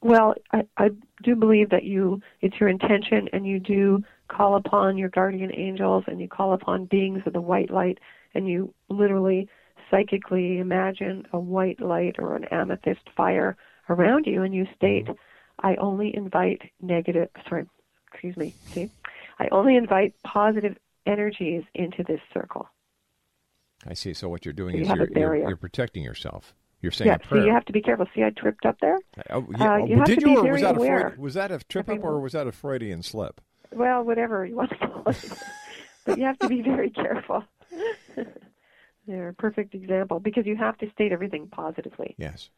Well, 0.02 0.34
I, 0.52 0.64
I 0.78 0.90
do 1.24 1.36
believe 1.36 1.70
that 1.70 1.84
you 1.84 2.22
it's 2.42 2.60
your 2.60 2.70
intention 2.70 3.30
and 3.34 3.46
you 3.46 3.60
do 3.60 4.04
call 4.28 4.56
upon 4.56 4.98
your 4.98 5.10
guardian 5.10 5.52
angels 5.56 6.04
and 6.08 6.20
you 6.20 6.28
call 6.28 6.54
upon 6.54 6.86
beings 6.86 7.22
of 7.26 7.34
the 7.34 7.42
white 7.42 7.70
light 7.70 8.00
and 8.34 8.48
you 8.48 8.74
literally 8.90 9.48
psychically 9.92 10.58
imagine 10.60 11.28
a 11.34 11.40
white 11.40 11.80
light 11.82 12.16
or 12.18 12.36
an 12.36 12.46
amethyst 12.46 13.02
fire 13.16 13.58
around 13.90 14.26
you 14.26 14.42
and 14.42 14.56
you 14.56 14.66
state 14.76 15.08
I 15.64 15.76
only 15.76 16.16
invite 16.16 16.62
negative 16.82 17.30
sorry, 17.48 17.66
excuse 18.12 18.36
me, 18.38 18.54
see? 18.74 18.90
I 19.40 19.48
only 19.52 19.76
invite 19.76 20.16
positive 20.24 20.78
energies 21.06 21.64
into 21.76 22.04
this 22.04 22.20
circle. 22.34 22.68
I 23.88 23.94
see. 23.94 24.14
So 24.14 24.30
what 24.30 24.46
you're 24.46 24.54
doing 24.54 24.76
You 24.76 24.84
is 24.84 24.90
a 24.90 24.96
you're, 24.96 25.08
you're 25.16 25.48
you're 25.50 25.58
protecting 25.58 26.04
yourself. 26.04 26.54
You're 26.82 26.92
saying 26.92 27.10
yeah, 27.10 27.18
a 27.24 27.28
so 27.30 27.36
you 27.44 27.52
have 27.52 27.66
to 27.66 27.74
be 27.74 27.82
careful. 27.82 28.08
See 28.16 28.24
I 28.24 28.32
tripped 28.32 28.66
up 28.66 28.80
there? 28.82 28.98
Oh, 29.30 29.40
Uh, 29.40 29.44
yeah. 29.58 29.78
you 29.86 29.96
oh, 29.96 29.98
have 29.98 30.06
did 30.06 30.22
you, 30.22 30.38
or 30.40 30.52
was 30.52 30.62
that. 30.62 30.76
Freud, 30.76 31.18
was 31.18 31.34
that 31.36 31.52
a 31.52 31.60
trip 31.60 31.90
up, 31.90 32.04
or 32.04 32.20
was 32.20 32.34
that 32.34 32.48
a 32.48 32.52
Freudian 32.52 33.04
slip? 33.04 33.42
well, 33.72 34.04
whatever 34.04 34.46
you 34.46 34.56
want 34.56 34.70
to 34.72 34.78
call 34.78 35.04
it. 35.08 35.34
but 36.06 36.18
you 36.18 36.26
have 36.26 36.38
to 36.40 36.48
be 36.48 36.62
very 36.62 36.90
careful. 36.90 37.44
They're 39.12 39.30
a 39.30 39.34
perfect 39.34 39.76
example 39.76 40.20
because 40.20 40.46
you 40.46 40.56
have 40.56 40.78
to 40.78 40.90
state 40.92 41.12
everything 41.12 41.48
positively. 41.48 42.16
Yes. 42.18 42.50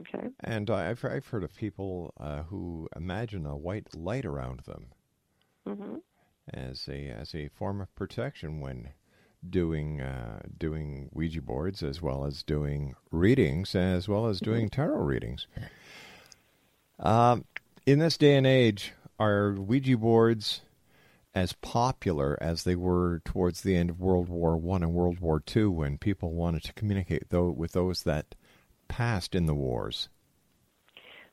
Okay. 0.00 0.28
And 0.40 0.68
uh, 0.68 0.74
I've 0.74 1.04
I've 1.04 1.26
heard 1.26 1.44
of 1.44 1.54
people 1.54 2.12
uh, 2.18 2.42
who 2.42 2.88
imagine 2.96 3.46
a 3.46 3.56
white 3.56 3.94
light 3.94 4.24
around 4.24 4.60
them 4.66 4.86
hmm 5.66 5.96
as 6.52 6.88
a 6.88 7.08
as 7.08 7.34
a 7.34 7.48
form 7.48 7.80
of 7.80 7.94
protection 7.94 8.60
when 8.60 8.90
doing 9.48 10.00
uh, 10.00 10.40
doing 10.56 11.10
Ouija 11.12 11.42
boards 11.42 11.82
as 11.82 12.02
well 12.02 12.24
as 12.24 12.42
doing 12.42 12.94
readings 13.12 13.74
as 13.74 14.08
well 14.08 14.26
as 14.26 14.40
doing 14.40 14.68
tarot 14.68 15.02
readings. 15.02 15.46
Um, 16.98 17.44
in 17.86 18.00
this 18.00 18.16
day 18.16 18.34
and 18.34 18.46
age, 18.46 18.92
are 19.20 19.52
Ouija 19.52 19.96
boards 19.96 20.62
as 21.38 21.52
popular 21.52 22.36
as 22.40 22.64
they 22.64 22.74
were 22.74 23.20
towards 23.24 23.62
the 23.62 23.76
end 23.76 23.90
of 23.90 24.00
World 24.00 24.28
War 24.28 24.56
One 24.56 24.82
and 24.82 24.92
World 24.92 25.20
War 25.20 25.38
Two, 25.40 25.70
when 25.70 25.96
people 25.96 26.32
wanted 26.32 26.64
to 26.64 26.72
communicate 26.72 27.30
though 27.30 27.50
with 27.50 27.72
those 27.72 28.02
that 28.02 28.34
passed 28.88 29.34
in 29.34 29.46
the 29.46 29.54
wars? 29.54 30.08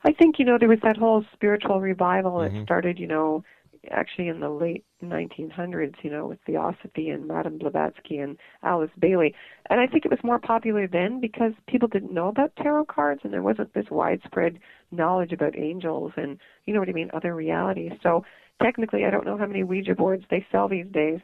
I 0.04 0.12
think 0.12 0.38
you 0.38 0.44
know 0.44 0.58
there 0.58 0.68
was 0.68 0.80
that 0.82 0.96
whole 0.96 1.24
spiritual 1.32 1.80
revival 1.80 2.38
that 2.40 2.52
Mhm. 2.52 2.62
started, 2.62 2.98
you 2.98 3.06
know, 3.08 3.42
actually 3.90 4.28
in 4.28 4.40
the 4.40 4.48
late 4.50 4.84
1900s, 5.00 5.94
you 6.02 6.10
know, 6.10 6.26
with 6.26 6.40
Theosophy 6.46 7.10
and 7.10 7.26
Madame 7.26 7.58
Blavatsky 7.58 8.18
and 8.18 8.36
Alice 8.62 8.90
Bailey. 8.98 9.34
And 9.70 9.80
I 9.80 9.86
think 9.86 10.04
it 10.04 10.10
was 10.10 10.22
more 10.24 10.38
popular 10.38 10.86
then 10.86 11.20
because 11.20 11.52
people 11.66 11.88
didn't 11.88 12.12
know 12.12 12.28
about 12.28 12.54
tarot 12.56 12.86
cards 12.86 13.20
and 13.24 13.32
there 13.32 13.42
wasn't 13.42 13.72
this 13.74 13.90
widespread 13.90 14.58
knowledge 14.90 15.32
about 15.32 15.56
angels 15.56 16.12
and 16.16 16.38
you 16.66 16.74
know 16.74 16.80
what 16.80 16.88
I 16.88 16.92
mean, 16.92 17.10
other 17.12 17.34
realities. 17.34 17.92
So 18.02 18.24
technically, 18.62 19.04
I 19.04 19.10
don't 19.10 19.26
know 19.26 19.36
how 19.38 19.46
many 19.46 19.62
Ouija 19.64 19.94
boards 19.94 20.24
they 20.30 20.46
sell 20.50 20.68
these 20.68 20.86
days, 20.86 21.20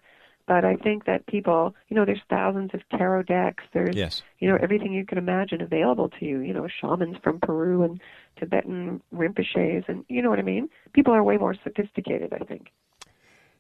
but 0.47 0.65
I 0.65 0.77
think 0.77 1.05
that 1.07 1.27
people, 1.27 1.75
you 1.89 1.97
know, 1.97 2.05
there's 2.05 2.21
thousands 2.29 2.71
of 2.75 2.81
tarot 2.91 3.25
decks. 3.25 3.65
There's 3.73 3.95
Yes. 3.95 4.23
you 4.39 4.49
know 4.49 4.59
everything 4.61 4.93
you 4.93 5.07
can 5.07 5.19
imagine 5.19 5.61
available 5.63 6.09
to 6.19 6.25
you. 6.25 6.41
You 6.41 6.53
know, 6.53 6.67
shamans 6.69 7.17
from 7.23 7.39
Peru 7.41 7.83
and 7.85 8.01
Tibetan 8.39 9.01
Rinpoches, 9.15 9.89
and 9.89 10.05
you 10.09 10.21
know 10.23 10.31
what 10.31 10.39
I 10.39 10.43
mean. 10.43 10.69
People 10.93 11.15
are 11.15 11.23
way 11.23 11.37
more 11.37 11.55
sophisticated, 11.63 12.33
I 12.33 12.45
think. 12.45 12.71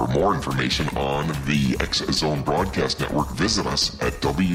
For 0.00 0.08
more 0.08 0.34
information 0.34 0.88
on 0.96 1.26
the 1.44 1.76
X 1.78 1.98
Zone 2.10 2.40
Broadcast 2.40 3.00
Network, 3.00 3.32
visit 3.32 3.66
us 3.66 4.00
at 4.00 4.14
www.xzbn.net. 4.14 4.54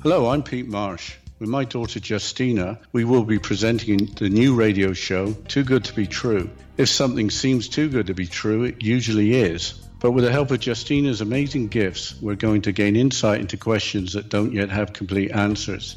Hello, 0.00 0.28
I'm 0.28 0.44
Pete 0.44 0.68
Marsh. 0.68 1.16
With 1.40 1.48
my 1.48 1.64
daughter 1.64 1.98
Justina, 1.98 2.78
we 2.92 3.02
will 3.02 3.24
be 3.24 3.40
presenting 3.40 4.06
the 4.14 4.28
new 4.28 4.54
radio 4.54 4.92
show, 4.92 5.32
Too 5.32 5.64
Good 5.64 5.82
to 5.86 5.92
Be 5.92 6.06
True. 6.06 6.48
If 6.76 6.88
something 6.88 7.30
seems 7.30 7.68
too 7.68 7.88
good 7.88 8.06
to 8.06 8.14
be 8.14 8.28
true, 8.28 8.62
it 8.62 8.80
usually 8.80 9.34
is. 9.34 9.72
But 9.98 10.12
with 10.12 10.22
the 10.22 10.30
help 10.30 10.52
of 10.52 10.60
Justina's 10.60 11.20
amazing 11.20 11.66
gifts, 11.66 12.14
we're 12.22 12.36
going 12.36 12.62
to 12.62 12.70
gain 12.70 12.94
insight 12.94 13.40
into 13.40 13.56
questions 13.56 14.12
that 14.12 14.28
don't 14.28 14.52
yet 14.52 14.70
have 14.70 14.92
complete 14.92 15.32
answers. 15.32 15.96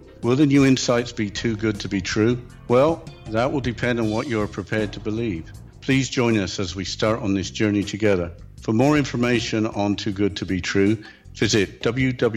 Will 0.23 0.35
the 0.35 0.45
new 0.45 0.65
insights 0.65 1.11
be 1.11 1.31
too 1.31 1.55
good 1.55 1.79
to 1.79 1.89
be 1.89 1.99
true? 1.99 2.39
Well, 2.67 3.03
that 3.29 3.51
will 3.51 3.59
depend 3.59 3.99
on 3.99 4.11
what 4.11 4.27
you 4.27 4.39
are 4.41 4.47
prepared 4.47 4.93
to 4.93 4.99
believe. 4.99 5.51
Please 5.81 6.09
join 6.09 6.37
us 6.37 6.59
as 6.59 6.75
we 6.75 6.85
start 6.85 7.21
on 7.21 7.33
this 7.33 7.49
journey 7.49 7.83
together. 7.83 8.31
For 8.61 8.71
more 8.71 8.99
information 8.99 9.65
on 9.65 9.95
Too 9.95 10.11
Good 10.11 10.37
to 10.37 10.45
Be 10.45 10.61
True, 10.61 11.03
visit 11.33 11.81
www.xzbn.net. 11.81 12.29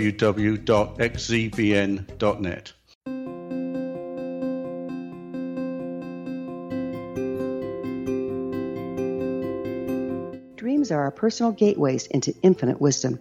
Dreams 10.57 10.91
are 10.91 11.03
our 11.03 11.11
personal 11.11 11.53
gateways 11.53 12.07
into 12.07 12.35
infinite 12.43 12.80
wisdom. 12.80 13.20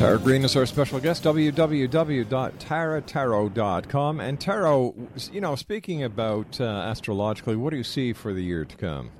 Tara 0.00 0.18
Greene 0.18 0.44
is 0.46 0.56
our 0.56 0.64
special 0.64 0.98
guest, 0.98 1.22
www.taratarot.com. 1.24 4.20
And 4.20 4.40
Tara, 4.40 4.90
you 5.30 5.42
know, 5.42 5.54
speaking 5.56 6.04
about 6.04 6.58
uh, 6.58 6.86
astrologically, 6.86 7.54
what 7.54 7.68
do 7.68 7.76
you 7.76 7.84
see 7.84 8.14
for 8.14 8.32
the 8.32 8.40
year 8.40 8.64
to 8.64 8.76
come? 8.78 9.10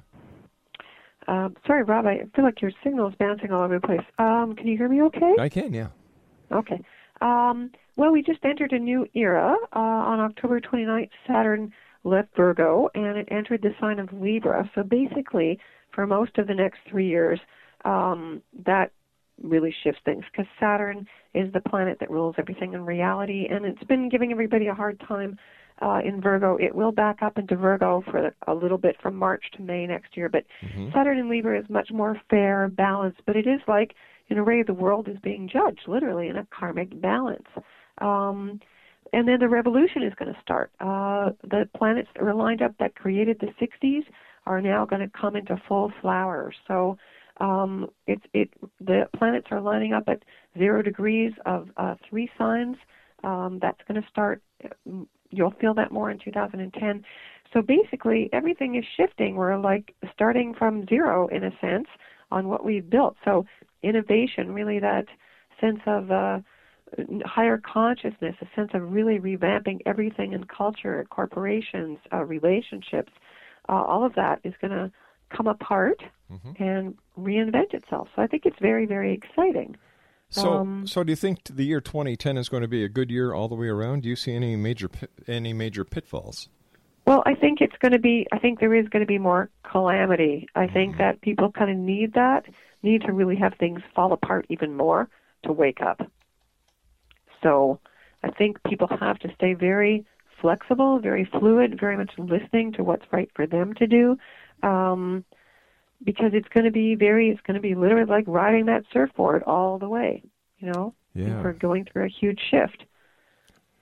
Um, 1.28 1.54
sorry, 1.66 1.82
Rob. 1.82 2.06
I 2.06 2.20
feel 2.34 2.46
like 2.46 2.62
your 2.62 2.70
signal 2.82 3.08
is 3.08 3.14
bouncing 3.16 3.52
all 3.52 3.62
over 3.62 3.78
the 3.78 3.86
place. 3.86 4.00
Um, 4.18 4.54
can 4.56 4.66
you 4.68 4.78
hear 4.78 4.88
me? 4.88 5.02
Okay. 5.02 5.34
I 5.38 5.50
can, 5.50 5.74
yeah. 5.74 5.88
Okay. 6.50 6.82
Um, 7.20 7.72
Well, 7.96 8.10
we 8.10 8.22
just 8.22 8.42
entered 8.42 8.72
a 8.72 8.78
new 8.78 9.06
era. 9.12 9.54
Uh, 9.76 9.78
on 9.78 10.18
October 10.18 10.62
29th, 10.62 11.10
Saturn 11.26 11.74
left 12.04 12.34
Virgo 12.34 12.88
and 12.94 13.18
it 13.18 13.28
entered 13.30 13.60
the 13.60 13.74
sign 13.78 13.98
of 13.98 14.10
Libra. 14.14 14.70
So 14.74 14.82
basically, 14.82 15.58
for 15.94 16.06
most 16.06 16.38
of 16.38 16.46
the 16.46 16.54
next 16.54 16.78
three 16.88 17.06
years, 17.06 17.38
um, 17.84 18.40
that 18.64 18.92
really 19.43 19.74
shifts 19.82 20.01
things 20.05 20.24
because 20.30 20.47
Saturn 20.59 21.07
is 21.34 21.53
the 21.53 21.61
planet 21.61 21.99
that 22.01 22.11
rules 22.11 22.34
everything 22.38 22.74
in 22.74 22.84
reality, 22.84 23.47
and 23.51 23.64
it's 23.64 23.82
been 23.84 24.09
giving 24.09 24.32
everybody 24.32 24.66
a 24.66 24.74
hard 24.74 25.01
time 25.07 25.38
uh, 25.82 26.01
in 26.05 26.20
Virgo. 26.20 26.57
It 26.57 26.74
will 26.74 26.93
back 26.93 27.22
up 27.22 27.38
into 27.38 27.57
Virgo 27.57 28.03
for 28.11 28.34
a 28.47 28.55
little 28.55 28.78
bit 28.78 28.97
from 29.01 29.16
March 29.16 29.45
to 29.57 29.62
May 29.62 29.86
next 29.86 30.16
year, 30.16 30.28
but 30.28 30.45
Mm-hmm. 30.80 30.91
Saturn 30.95 31.18
in 31.18 31.30
Libra 31.30 31.59
is 31.59 31.68
much 31.68 31.91
more 31.91 32.20
fair, 32.28 32.68
balanced, 32.68 33.20
but 33.26 33.36
it 33.36 33.47
is 33.47 33.61
like, 33.66 33.95
in 34.28 34.38
a 34.38 34.45
way, 34.45 34.62
the 34.62 34.74
world 34.74 35.09
is 35.09 35.16
being 35.22 35.49
judged, 35.49 35.88
literally, 35.88 36.28
in 36.28 36.36
a 36.36 36.47
karmic 36.51 37.01
balance. 37.01 37.47
Um, 37.99 38.61
and 39.12 39.26
then 39.26 39.41
the 39.41 39.49
revolution 39.49 40.03
is 40.03 40.12
going 40.14 40.32
to 40.32 40.41
start. 40.41 40.70
Uh, 40.80 41.30
the 41.43 41.68
planets 41.76 42.09
that 42.14 42.22
were 42.22 42.34
lined 42.34 42.62
up 42.62 42.74
that 42.78 42.95
created 42.95 43.41
the 43.41 43.49
60s 43.61 44.05
are 44.47 44.61
now 44.61 44.84
going 44.84 45.03
to 45.03 45.11
come 45.18 45.34
into 45.34 45.61
full 45.66 45.93
flower. 46.01 46.53
So 46.68 46.97
um, 47.41 47.88
it 48.07 48.20
the 48.80 49.09
planets 49.16 49.49
are 49.51 49.61
lining 49.61 49.93
up 49.93 50.05
at 50.09 50.22
zero 50.59 50.82
degrees 50.82 51.32
of 51.47 51.68
uh, 51.76 51.95
three 52.09 52.30
signs. 52.38 52.76
Um, 53.24 53.59
that's 53.61 53.80
going 53.88 54.01
to 54.01 54.09
start. 54.09 54.43
You'll 55.30 55.55
feel 55.61 55.74
that 55.74 55.93
more 55.93 56.11
in 56.11 56.18
2010. 56.18 57.05
So 57.53 57.62
basically, 57.62 58.30
everything 58.32 58.76
is 58.76 58.84
shifting. 58.97 59.34
We're 59.34 59.57
like 59.59 59.95
starting 60.12 60.55
from 60.55 60.86
zero 60.86 61.26
in 61.28 61.45
a 61.45 61.51
sense 61.61 61.88
on 62.30 62.49
what 62.49 62.64
we've 62.64 62.88
built. 62.88 63.16
So 63.24 63.45
innovation, 63.82 64.53
really, 64.53 64.78
that 64.78 65.07
sense 65.61 65.80
of 65.86 66.11
uh, 66.11 66.41
higher 67.24 67.59
consciousness, 67.59 68.34
a 68.41 68.47
sense 68.55 68.70
of 68.74 68.93
really 68.93 69.18
revamping 69.18 69.80
everything 69.86 70.32
in 70.32 70.45
culture, 70.45 71.07
corporations, 71.11 71.99
uh, 72.12 72.24
relationships, 72.24 73.12
uh, 73.68 73.82
all 73.82 74.05
of 74.05 74.14
that 74.14 74.41
is 74.45 74.55
going 74.61 74.72
to 74.72 74.91
come 75.30 75.46
apart 75.46 76.02
Mm-hmm. 76.32 76.62
and 76.62 76.96
reinvent 77.18 77.74
itself. 77.74 78.06
So 78.14 78.22
I 78.22 78.28
think 78.28 78.46
it's 78.46 78.60
very, 78.60 78.86
very 78.86 79.12
exciting. 79.12 79.74
So, 80.28 80.48
Um, 80.48 80.86
so 80.86 81.02
do 81.02 81.10
you 81.10 81.16
think 81.16 81.40
the 81.42 81.64
year 81.64 81.80
2010 81.80 82.36
is 82.38 82.48
going 82.48 82.60
to 82.62 82.68
be 82.68 82.84
a 82.84 82.88
good 82.88 83.10
year 83.10 83.34
all 83.34 83.48
the 83.48 83.56
way 83.56 83.66
around? 83.66 84.04
Do 84.04 84.08
you 84.08 84.14
see 84.14 84.32
any 84.32 84.54
major 84.54 84.88
any 85.26 85.52
major 85.52 85.84
pitfalls? 85.84 86.48
Well, 87.04 87.24
I 87.26 87.34
think 87.34 87.60
it's 87.60 87.74
going 87.80 87.90
to 87.90 87.98
be. 87.98 88.28
I 88.30 88.38
think 88.38 88.60
there 88.60 88.72
is 88.72 88.86
going 88.90 89.00
to 89.00 89.08
be 89.08 89.18
more 89.18 89.50
calamity. 89.64 90.46
I 90.54 90.68
think 90.68 90.98
that 90.98 91.20
people 91.20 91.50
kind 91.50 91.68
of 91.68 91.76
need 91.76 92.12
that, 92.14 92.44
need 92.84 93.02
to 93.06 93.12
really 93.12 93.34
have 93.34 93.54
things 93.54 93.80
fall 93.92 94.12
apart 94.12 94.46
even 94.50 94.76
more 94.76 95.08
to 95.42 95.52
wake 95.52 95.80
up. 95.80 96.00
So, 97.42 97.80
I 98.22 98.30
think 98.30 98.62
people 98.62 98.86
have 99.00 99.18
to 99.20 99.34
stay 99.34 99.54
very 99.54 100.04
flexible, 100.40 101.00
very 101.00 101.24
fluid, 101.24 101.78
very 101.80 101.96
much 101.96 102.12
listening 102.18 102.72
to 102.74 102.84
what's 102.84 103.04
right 103.12 103.30
for 103.34 103.46
them 103.48 103.74
to 103.74 103.86
do, 103.88 104.16
um, 104.62 105.24
because 106.02 106.32
it's 106.32 106.48
going 106.48 106.64
to 106.64 106.70
be 106.70 106.94
very. 106.94 107.30
It's 107.30 107.40
going 107.42 107.54
to 107.56 107.61
be 107.61 107.74
literally 107.74 108.06
like 108.06 108.24
riding 108.26 108.66
that 108.66 108.84
surfboard 108.92 109.42
all 109.44 109.78
the 109.78 109.88
way. 109.88 110.22
You 110.58 110.72
know, 110.72 110.94
Yeah. 111.14 111.42
we're 111.42 111.52
going 111.52 111.86
through 111.86 112.04
a 112.04 112.08
huge 112.08 112.40
shift. 112.50 112.84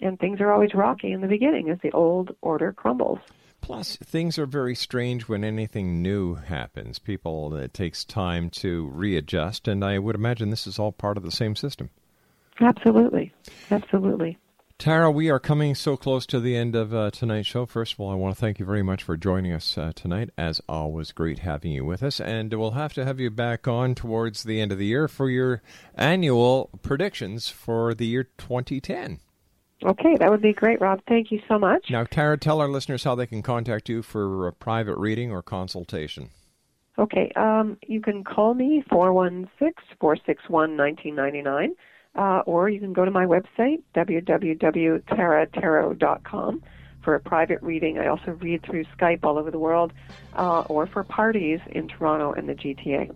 And 0.00 0.18
things 0.18 0.40
are 0.40 0.52
always 0.52 0.74
rocky 0.74 1.10
in 1.10 1.20
the 1.22 1.26
beginning 1.26 1.70
as 1.70 1.78
the 1.82 1.90
old 1.90 2.36
order 2.40 2.72
crumbles. 2.72 3.18
Plus, 3.60 3.96
things 3.96 4.38
are 4.38 4.46
very 4.46 4.76
strange 4.76 5.28
when 5.28 5.42
anything 5.42 6.00
new 6.00 6.36
happens. 6.36 7.00
People, 7.00 7.54
it 7.56 7.74
takes 7.74 8.04
time 8.04 8.48
to 8.50 8.86
readjust, 8.94 9.66
and 9.66 9.84
I 9.84 9.98
would 9.98 10.14
imagine 10.14 10.50
this 10.50 10.68
is 10.68 10.78
all 10.78 10.92
part 10.92 11.16
of 11.16 11.24
the 11.24 11.32
same 11.32 11.56
system. 11.56 11.90
Absolutely. 12.60 13.32
Absolutely. 13.72 14.38
Tara, 14.78 15.10
we 15.10 15.28
are 15.28 15.40
coming 15.40 15.74
so 15.74 15.96
close 15.96 16.24
to 16.26 16.38
the 16.38 16.54
end 16.56 16.76
of 16.76 16.94
uh, 16.94 17.10
tonight's 17.10 17.48
show. 17.48 17.66
First 17.66 17.94
of 17.94 18.00
all, 18.00 18.12
I 18.12 18.14
want 18.14 18.36
to 18.36 18.40
thank 18.40 18.60
you 18.60 18.64
very 18.64 18.84
much 18.84 19.02
for 19.02 19.16
joining 19.16 19.52
us 19.52 19.76
uh, 19.76 19.90
tonight. 19.92 20.30
As 20.38 20.60
always, 20.68 21.10
great 21.10 21.40
having 21.40 21.72
you 21.72 21.84
with 21.84 22.00
us. 22.00 22.20
And 22.20 22.54
we'll 22.54 22.70
have 22.70 22.92
to 22.92 23.04
have 23.04 23.18
you 23.18 23.28
back 23.28 23.66
on 23.66 23.96
towards 23.96 24.44
the 24.44 24.60
end 24.60 24.70
of 24.70 24.78
the 24.78 24.86
year 24.86 25.08
for 25.08 25.28
your 25.28 25.62
annual 25.96 26.70
predictions 26.80 27.48
for 27.48 27.92
the 27.92 28.06
year 28.06 28.28
2010. 28.38 29.18
Okay, 29.84 30.16
that 30.20 30.30
would 30.30 30.42
be 30.42 30.52
great, 30.52 30.80
Rob. 30.80 31.00
Thank 31.08 31.32
you 31.32 31.40
so 31.48 31.58
much. 31.58 31.86
Now, 31.90 32.04
Tara, 32.04 32.38
tell 32.38 32.60
our 32.60 32.68
listeners 32.68 33.02
how 33.02 33.16
they 33.16 33.26
can 33.26 33.42
contact 33.42 33.88
you 33.88 34.02
for 34.02 34.46
a 34.46 34.52
private 34.52 34.96
reading 34.96 35.32
or 35.32 35.42
consultation. 35.42 36.30
Okay, 36.96 37.32
um, 37.34 37.78
you 37.88 38.00
can 38.00 38.22
call 38.22 38.54
me 38.54 38.84
416 38.88 39.74
461 40.00 40.76
1999, 40.76 41.74
uh, 42.14 42.42
or 42.46 42.68
you 42.68 42.78
can 42.80 42.92
go 42.92 43.04
to 43.04 43.10
my 43.10 43.26
website, 43.26 43.82
www.taratarot.com, 43.94 46.62
for 47.02 47.14
a 47.14 47.20
private 47.20 47.62
reading. 47.62 47.98
I 47.98 48.08
also 48.08 48.32
read 48.32 48.62
through 48.64 48.84
Skype 48.98 49.24
all 49.24 49.38
over 49.38 49.50
the 49.50 49.58
world, 49.58 49.94
uh, 50.34 50.60
or 50.62 50.86
for 50.86 51.04
parties 51.04 51.60
in 51.70 51.88
Toronto 51.88 52.32
and 52.32 52.48
the 52.48 52.54
GTA. 52.54 53.14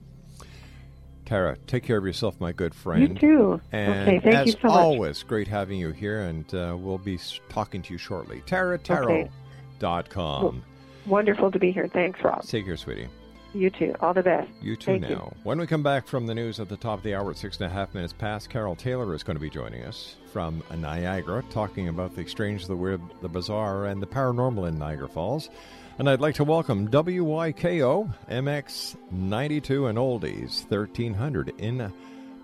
Tara, 1.24 1.56
take 1.66 1.84
care 1.84 1.96
of 1.96 2.04
yourself, 2.04 2.38
my 2.40 2.52
good 2.52 2.74
friend. 2.74 3.08
You 3.08 3.14
too. 3.14 3.58
And 3.70 4.08
okay, 4.08 4.20
thank 4.20 4.34
as 4.34 4.48
you 4.48 4.52
so 4.52 4.68
much. 4.68 4.76
always, 4.76 5.22
great 5.22 5.48
having 5.48 5.78
you 5.78 5.90
here, 5.90 6.22
and 6.22 6.54
uh, 6.54 6.76
we'll 6.78 6.98
be 6.98 7.18
talking 7.48 7.80
to 7.82 7.92
you 7.92 7.98
shortly. 7.98 8.42
TaraTarot.com. 8.46 10.62
Wonderful 11.06 11.50
to 11.50 11.58
be 11.58 11.72
here. 11.72 11.88
Thanks, 11.88 12.22
Rob. 12.22 12.44
Take 12.44 12.66
care, 12.66 12.76
sweetie. 12.76 13.08
You 13.54 13.70
too. 13.70 13.94
All 14.00 14.14
the 14.14 14.22
best. 14.22 14.50
You 14.62 14.76
too 14.76 14.92
Thank 14.92 15.02
now. 15.02 15.08
you. 15.08 15.34
When 15.42 15.58
we 15.58 15.66
come 15.66 15.82
back 15.82 16.06
from 16.06 16.26
the 16.26 16.34
news 16.34 16.58
at 16.58 16.68
the 16.68 16.76
top 16.76 16.98
of 16.98 17.04
the 17.04 17.14
hour 17.14 17.30
at 17.30 17.36
six 17.36 17.58
and 17.58 17.66
a 17.66 17.68
half 17.68 17.94
minutes 17.94 18.12
past, 18.12 18.48
Carol 18.48 18.76
Taylor 18.76 19.14
is 19.14 19.22
going 19.22 19.36
to 19.36 19.40
be 19.40 19.50
joining 19.50 19.84
us 19.84 20.16
from 20.32 20.62
Niagara, 20.74 21.42
talking 21.50 21.88
about 21.88 22.16
the 22.16 22.26
strange, 22.26 22.66
the 22.66 22.76
weird, 22.76 23.00
the 23.20 23.28
bizarre, 23.28 23.86
and 23.86 24.00
the 24.00 24.06
paranormal 24.06 24.68
in 24.68 24.78
Niagara 24.78 25.08
Falls. 25.08 25.50
And 25.98 26.08
I'd 26.08 26.20
like 26.20 26.36
to 26.36 26.44
welcome 26.44 26.88
WYKO 26.88 28.14
MX 28.30 28.96
92 29.10 29.86
and 29.86 29.98
Oldies 29.98 30.62
1300 30.70 31.52
in 31.58 31.92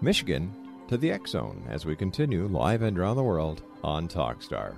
Michigan 0.02 0.54
to 0.88 0.98
the 0.98 1.10
X 1.10 1.30
Zone 1.30 1.64
as 1.68 1.86
we 1.86 1.96
continue 1.96 2.46
live 2.46 2.82
and 2.82 2.98
around 2.98 3.16
the 3.16 3.22
world 3.22 3.62
on 3.82 4.08
Talkstar. 4.08 4.74